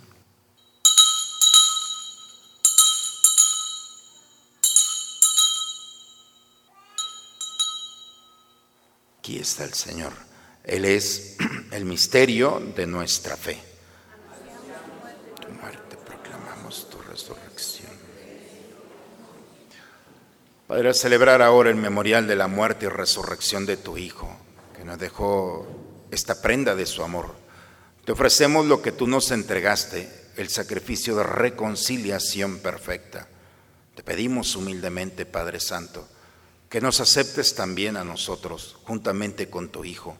Aquí 9.21 9.37
está 9.37 9.65
el 9.65 9.75
Señor. 9.75 10.13
Él 10.63 10.83
es 10.83 11.37
el 11.71 11.85
misterio 11.85 12.59
de 12.75 12.87
nuestra 12.87 13.37
fe. 13.37 13.55
Tu 15.39 15.47
muerte 15.61 15.95
proclamamos 16.03 16.89
tu 16.89 16.99
resurrección. 17.03 17.91
Padre, 20.65 20.89
a 20.89 20.93
celebrar 20.95 21.43
ahora 21.43 21.69
el 21.69 21.75
memorial 21.75 22.25
de 22.25 22.35
la 22.35 22.47
muerte 22.47 22.87
y 22.87 22.89
resurrección 22.89 23.67
de 23.67 23.77
tu 23.77 23.95
Hijo, 23.95 24.35
que 24.75 24.83
nos 24.83 24.97
dejó 24.97 25.67
esta 26.09 26.41
prenda 26.41 26.73
de 26.73 26.87
su 26.87 27.03
amor. 27.03 27.35
Te 28.05 28.13
ofrecemos 28.13 28.65
lo 28.65 28.81
que 28.81 28.91
tú 28.91 29.05
nos 29.05 29.29
entregaste, 29.29 30.09
el 30.35 30.49
sacrificio 30.49 31.15
de 31.15 31.21
reconciliación 31.25 32.57
perfecta. 32.57 33.27
Te 33.93 34.01
pedimos 34.01 34.55
humildemente, 34.55 35.27
Padre 35.27 35.59
Santo, 35.59 36.07
que 36.71 36.79
nos 36.79 37.01
aceptes 37.01 37.53
también 37.53 37.97
a 37.97 38.05
nosotros, 38.05 38.77
juntamente 38.85 39.49
con 39.49 39.67
tu 39.67 39.83
Hijo. 39.83 40.15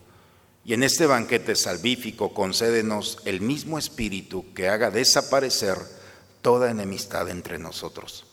Y 0.66 0.74
en 0.74 0.84
este 0.84 1.06
banquete 1.06 1.56
salvífico 1.56 2.34
concédenos 2.34 3.20
el 3.24 3.40
mismo 3.40 3.80
espíritu 3.80 4.54
que 4.54 4.68
haga 4.68 4.92
desaparecer 4.92 5.78
toda 6.42 6.70
enemistad 6.70 7.30
entre 7.30 7.58
nosotros. 7.58 8.26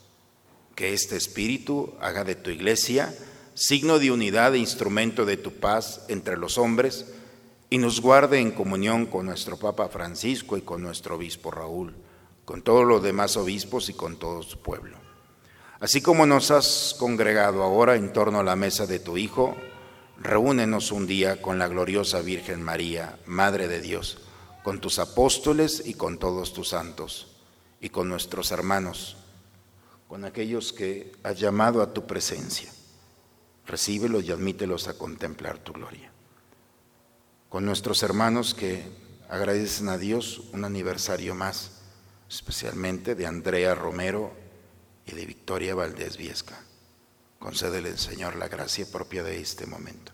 Que 0.75 0.93
este 0.93 1.15
espíritu 1.15 1.93
haga 2.01 2.25
de 2.25 2.35
tu 2.35 2.49
iglesia 2.49 3.15
signo 3.53 3.99
de 3.99 4.11
unidad 4.11 4.53
e 4.53 4.57
instrumento 4.59 5.25
de 5.25 5.37
tu 5.37 5.53
paz 5.53 6.01
entre 6.09 6.35
los 6.35 6.57
hombres 6.57 7.05
y 7.69 7.77
nos 7.77 8.01
guarde 8.01 8.39
en 8.39 8.51
comunión 8.51 9.05
con 9.05 9.27
nuestro 9.27 9.55
Papa 9.55 9.87
Francisco 9.87 10.57
y 10.57 10.61
con 10.61 10.81
nuestro 10.81 11.15
obispo 11.15 11.51
Raúl, 11.51 11.95
con 12.43 12.63
todos 12.63 12.85
los 12.85 13.01
demás 13.01 13.37
obispos 13.37 13.87
y 13.87 13.93
con 13.93 14.19
todo 14.19 14.43
su 14.43 14.59
pueblo. 14.59 14.98
Así 15.79 16.01
como 16.01 16.25
nos 16.25 16.51
has 16.51 16.93
congregado 16.99 17.63
ahora 17.63 17.95
en 17.95 18.11
torno 18.11 18.41
a 18.41 18.43
la 18.43 18.57
mesa 18.57 18.85
de 18.85 18.99
tu 18.99 19.17
Hijo, 19.17 19.55
reúnenos 20.17 20.91
un 20.91 21.07
día 21.07 21.41
con 21.41 21.57
la 21.57 21.69
gloriosa 21.69 22.19
Virgen 22.19 22.61
María, 22.61 23.17
Madre 23.25 23.69
de 23.69 23.79
Dios, 23.79 24.17
con 24.61 24.81
tus 24.81 24.99
apóstoles 24.99 25.81
y 25.85 25.93
con 25.93 26.19
todos 26.19 26.51
tus 26.51 26.69
santos, 26.69 27.37
y 27.79 27.89
con 27.89 28.09
nuestros 28.09 28.51
hermanos, 28.51 29.15
con 30.09 30.25
aquellos 30.25 30.73
que 30.73 31.13
has 31.23 31.39
llamado 31.39 31.81
a 31.81 31.93
tu 31.93 32.05
presencia. 32.05 32.69
Recíbelos 33.65 34.25
y 34.25 34.33
admítelos 34.33 34.89
a 34.89 34.97
contemplar 34.97 35.59
tu 35.59 35.71
gloria. 35.71 36.11
Con 37.47 37.65
nuestros 37.65 38.03
hermanos 38.03 38.53
que 38.53 38.83
agradecen 39.29 39.87
a 39.87 39.97
Dios 39.97 40.41
un 40.51 40.65
aniversario 40.65 41.35
más, 41.35 41.83
especialmente 42.27 43.15
de 43.15 43.27
Andrea 43.27 43.75
Romero 43.75 44.48
y 45.11 45.15
de 45.15 45.25
Victoria 45.25 45.75
Valdés 45.75 46.17
Viesca. 46.17 46.59
Concédele, 47.39 47.97
Señor, 47.97 48.35
la 48.35 48.47
gracia 48.47 48.85
propia 48.85 49.23
de 49.23 49.39
este 49.39 49.65
momento. 49.65 50.11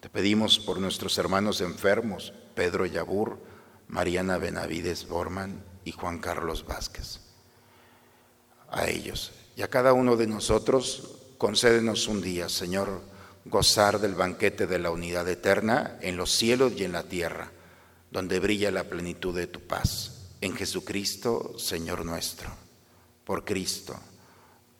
Te 0.00 0.08
pedimos 0.08 0.58
por 0.58 0.78
nuestros 0.78 1.16
hermanos 1.18 1.60
enfermos, 1.60 2.32
Pedro 2.54 2.86
Yabur, 2.86 3.38
Mariana 3.88 4.38
Benavides 4.38 5.06
Borman 5.08 5.64
y 5.84 5.92
Juan 5.92 6.18
Carlos 6.18 6.66
Vázquez. 6.66 7.20
A 8.70 8.88
ellos 8.88 9.32
y 9.56 9.62
a 9.62 9.68
cada 9.68 9.92
uno 9.92 10.16
de 10.16 10.26
nosotros, 10.26 11.16
concédenos 11.38 12.08
un 12.08 12.20
día, 12.20 12.48
Señor, 12.48 13.02
gozar 13.44 14.00
del 14.00 14.14
banquete 14.14 14.66
de 14.66 14.78
la 14.78 14.90
unidad 14.90 15.28
eterna 15.28 15.98
en 16.00 16.16
los 16.16 16.30
cielos 16.30 16.72
y 16.76 16.84
en 16.84 16.92
la 16.92 17.04
tierra, 17.04 17.52
donde 18.10 18.40
brilla 18.40 18.70
la 18.70 18.84
plenitud 18.84 19.34
de 19.36 19.46
tu 19.46 19.60
paz. 19.60 20.32
En 20.40 20.56
Jesucristo, 20.56 21.58
Señor 21.58 22.04
nuestro, 22.04 22.50
por 23.24 23.44
Cristo 23.44 23.96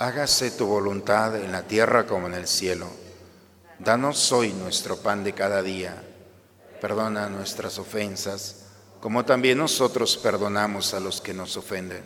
Hágase 0.00 0.50
tu 0.52 0.64
voluntad 0.64 1.36
en 1.36 1.52
la 1.52 1.64
tierra 1.64 2.06
como 2.06 2.26
en 2.26 2.32
el 2.32 2.48
cielo. 2.48 2.86
Danos 3.78 4.32
hoy 4.32 4.50
nuestro 4.54 4.96
pan 4.96 5.22
de 5.22 5.34
cada 5.34 5.62
día. 5.62 6.02
Perdona 6.80 7.28
nuestras 7.28 7.78
ofensas, 7.78 8.64
como 8.98 9.26
también 9.26 9.58
nosotros 9.58 10.16
perdonamos 10.16 10.94
a 10.94 11.00
los 11.00 11.20
que 11.20 11.34
nos 11.34 11.54
ofenden. 11.58 12.02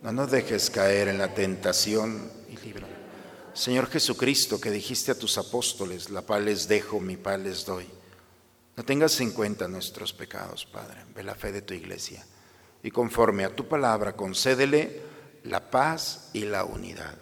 No 0.00 0.10
nos 0.10 0.30
dejes 0.30 0.70
caer 0.70 1.08
en 1.08 1.18
la 1.18 1.34
tentación 1.34 2.32
y 2.48 2.56
líbranos. 2.56 2.96
Señor 3.52 3.90
Jesucristo, 3.90 4.58
que 4.58 4.70
dijiste 4.70 5.10
a 5.10 5.18
tus 5.18 5.36
apóstoles, 5.36 6.08
la 6.08 6.22
paz 6.22 6.40
les 6.40 6.66
dejo, 6.66 6.98
mi 6.98 7.18
paz 7.18 7.38
les 7.38 7.66
doy. 7.66 7.86
No 8.74 8.86
tengas 8.86 9.20
en 9.20 9.32
cuenta 9.32 9.68
nuestros 9.68 10.14
pecados, 10.14 10.64
Padre. 10.64 11.04
Ve 11.14 11.22
la 11.22 11.34
fe 11.34 11.52
de 11.52 11.60
tu 11.60 11.74
iglesia. 11.74 12.24
Y 12.82 12.90
conforme 12.90 13.44
a 13.44 13.54
tu 13.54 13.68
palabra, 13.68 14.16
concédele 14.16 15.17
la 15.44 15.70
paz 15.70 16.30
y 16.32 16.40
la 16.40 16.64
unidad. 16.64 17.16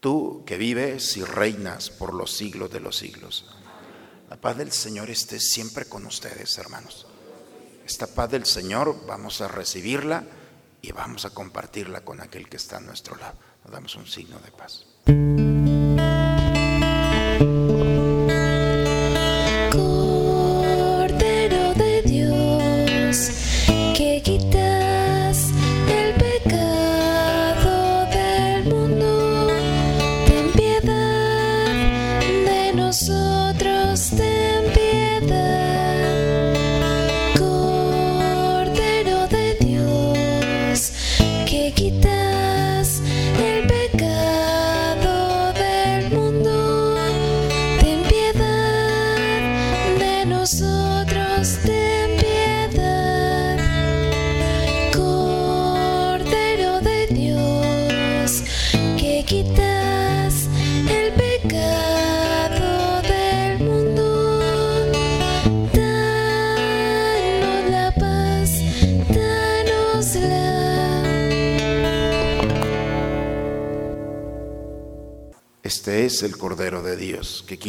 Tú 0.00 0.44
que 0.46 0.56
vives 0.56 1.16
y 1.16 1.24
reinas 1.24 1.90
por 1.90 2.14
los 2.14 2.32
siglos 2.36 2.70
de 2.70 2.80
los 2.80 2.96
siglos. 2.96 3.46
La 4.28 4.36
paz 4.36 4.56
del 4.56 4.72
Señor 4.72 5.10
esté 5.10 5.40
siempre 5.40 5.86
con 5.86 6.06
ustedes, 6.06 6.58
hermanos. 6.58 7.06
Esta 7.84 8.06
paz 8.06 8.30
del 8.30 8.44
Señor 8.44 9.06
vamos 9.06 9.40
a 9.40 9.48
recibirla 9.48 10.24
y 10.82 10.92
vamos 10.92 11.24
a 11.24 11.30
compartirla 11.30 12.02
con 12.04 12.20
aquel 12.20 12.48
que 12.48 12.56
está 12.56 12.78
a 12.78 12.80
nuestro 12.80 13.16
lado. 13.16 13.38
Nos 13.64 13.72
damos 13.72 13.94
un 13.96 14.06
signo 14.06 14.38
de 14.40 14.50
paz. 14.50 15.45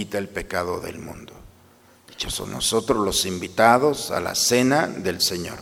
Quita 0.08 0.20
el 0.20 0.30
pecado 0.30 0.80
del 0.80 1.00
mundo. 1.00 1.34
Dichosos 2.08 2.48
nosotros 2.48 3.04
los 3.04 3.26
invitados 3.26 4.10
a 4.10 4.22
la 4.22 4.36
cena 4.36 4.88
del 4.88 5.20
Señor. 5.20 5.58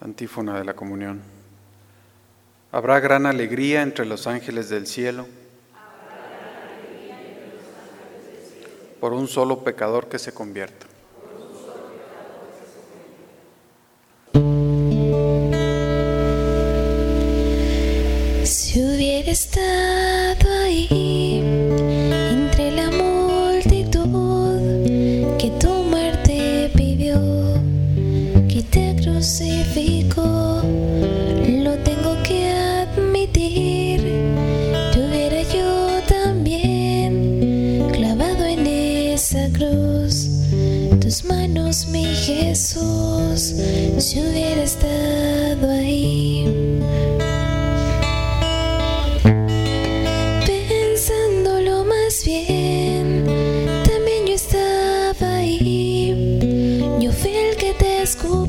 Antífona 0.00 0.58
de 0.58 0.64
la 0.64 0.74
comunión. 0.74 1.22
Habrá 2.72 2.98
gran 2.98 3.24
alegría 3.24 3.82
entre 3.82 4.04
los 4.04 4.26
ángeles 4.26 4.68
del 4.68 4.88
cielo 4.88 5.28
por 8.98 9.12
un 9.12 9.28
solo 9.28 9.62
pecador 9.62 10.08
que 10.08 10.18
se 10.18 10.34
convierta. 10.34 10.86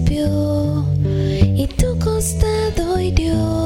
Escupió 0.06 0.86
y 1.56 1.68
tu 1.68 1.98
costado 2.00 3.00
hirió. 3.00 3.65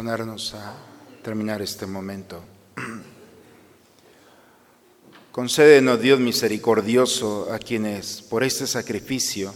Disponernos 0.00 0.54
a 0.54 0.74
terminar 1.22 1.60
este 1.60 1.84
momento. 1.84 2.42
Concédenos, 5.30 6.00
Dios 6.00 6.18
misericordioso, 6.18 7.52
a 7.52 7.58
quienes 7.58 8.22
por 8.22 8.42
este 8.42 8.66
sacrificio 8.66 9.54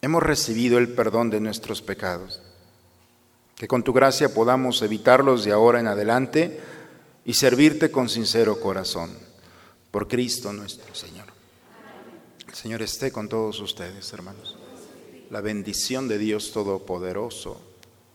hemos 0.00 0.20
recibido 0.20 0.78
el 0.78 0.88
perdón 0.88 1.30
de 1.30 1.38
nuestros 1.38 1.80
pecados. 1.80 2.42
Que 3.54 3.68
con 3.68 3.84
tu 3.84 3.92
gracia 3.92 4.34
podamos 4.34 4.82
evitarlos 4.82 5.44
de 5.44 5.52
ahora 5.52 5.78
en 5.78 5.86
adelante 5.86 6.58
y 7.24 7.34
servirte 7.34 7.92
con 7.92 8.08
sincero 8.08 8.58
corazón. 8.58 9.16
Por 9.92 10.08
Cristo 10.08 10.52
nuestro 10.52 10.92
Señor. 10.96 11.26
El 12.48 12.54
Señor 12.54 12.82
esté 12.82 13.12
con 13.12 13.28
todos 13.28 13.60
ustedes, 13.60 14.12
hermanos. 14.12 14.56
La 15.30 15.40
bendición 15.40 16.08
de 16.08 16.18
Dios 16.18 16.50
Todopoderoso, 16.50 17.67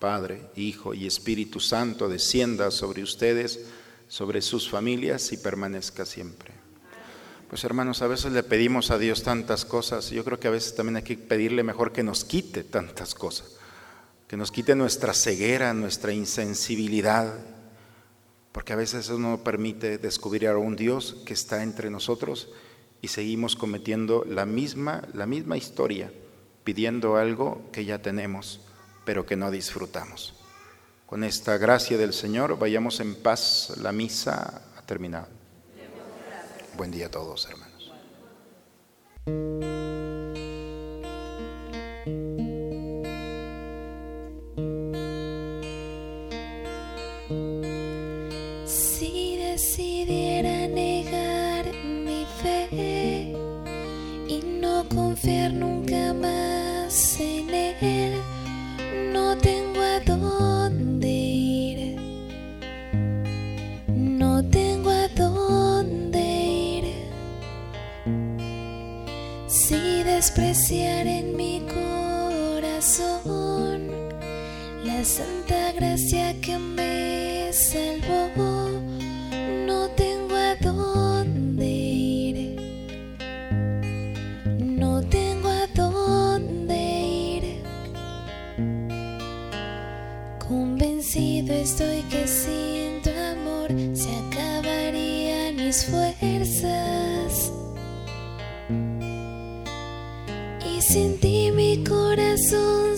Padre, 0.03 0.49
Hijo 0.57 0.93
y 0.93 1.07
Espíritu 1.07 1.61
Santo, 1.61 2.09
descienda 2.09 2.71
sobre 2.71 3.03
ustedes, 3.03 3.67
sobre 4.09 4.41
sus 4.41 4.69
familias 4.69 5.31
y 5.31 5.37
permanezca 5.37 6.05
siempre. 6.05 6.51
Pues 7.49 7.63
hermanos, 7.63 8.01
a 8.01 8.07
veces 8.07 8.33
le 8.33 8.43
pedimos 8.43 8.91
a 8.91 8.97
Dios 8.97 9.23
tantas 9.23 9.63
cosas, 9.63 10.09
yo 10.09 10.25
creo 10.25 10.41
que 10.41 10.49
a 10.49 10.51
veces 10.51 10.75
también 10.75 10.97
hay 10.97 11.03
que 11.03 11.15
pedirle 11.15 11.63
mejor 11.63 11.93
que 11.93 12.03
nos 12.03 12.25
quite 12.25 12.65
tantas 12.65 13.15
cosas, 13.15 13.55
que 14.27 14.35
nos 14.35 14.51
quite 14.51 14.75
nuestra 14.75 15.13
ceguera, 15.13 15.73
nuestra 15.73 16.11
insensibilidad, 16.11 17.33
porque 18.51 18.73
a 18.73 18.75
veces 18.75 19.05
eso 19.05 19.17
no 19.17 19.41
permite 19.41 19.99
descubrir 19.99 20.49
a 20.49 20.57
un 20.57 20.75
Dios 20.75 21.15
que 21.25 21.33
está 21.33 21.63
entre 21.63 21.89
nosotros 21.89 22.49
y 23.01 23.07
seguimos 23.07 23.55
cometiendo 23.55 24.25
la 24.27 24.45
misma, 24.45 25.07
la 25.13 25.27
misma 25.27 25.55
historia, 25.55 26.11
pidiendo 26.65 27.15
algo 27.15 27.69
que 27.71 27.85
ya 27.85 28.01
tenemos, 28.01 28.59
pero 29.05 29.25
que 29.25 29.35
no 29.35 29.51
disfrutamos. 29.51 30.33
Con 31.05 31.23
esta 31.23 31.57
gracia 31.57 31.97
del 31.97 32.13
Señor, 32.13 32.57
vayamos 32.57 32.99
en 32.99 33.15
paz, 33.15 33.73
la 33.77 33.91
misa 33.91 34.61
ha 34.75 34.81
terminado. 34.81 35.27
Buen 36.75 36.91
día 36.91 37.07
a 37.07 37.11
todos, 37.11 37.47
hermanos. 37.47 39.72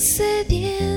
Corazón 0.05 0.15
sediento 0.17 0.94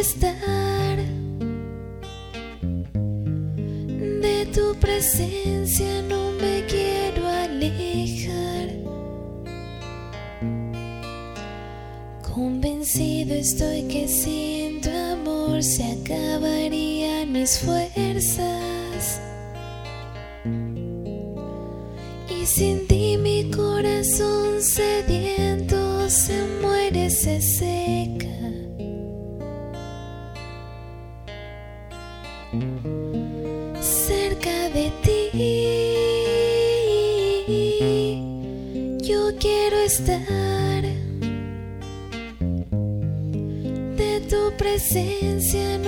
estar. 0.00 0.96
De 4.22 4.46
tu 4.54 4.74
presencia 4.76 6.02
no 6.02 6.32
me 6.32 6.64
quiero 6.66 7.26
alejar. 7.26 8.68
Convencido 12.22 13.34
estoy 13.34 13.82
que 13.88 14.06
sin 14.06 14.80
tu 14.80 14.90
amor 14.90 15.62
se 15.62 15.84
acabarían 15.84 17.32
mis 17.32 17.58
fuerzas. 17.58 18.67
Cerca 33.80 34.70
de 34.70 34.90
ti 35.02 35.18
yo 39.02 39.36
quiero 39.38 39.76
estar. 39.80 40.82
De 43.96 44.20
tu 44.30 44.52
presencia 44.56 45.78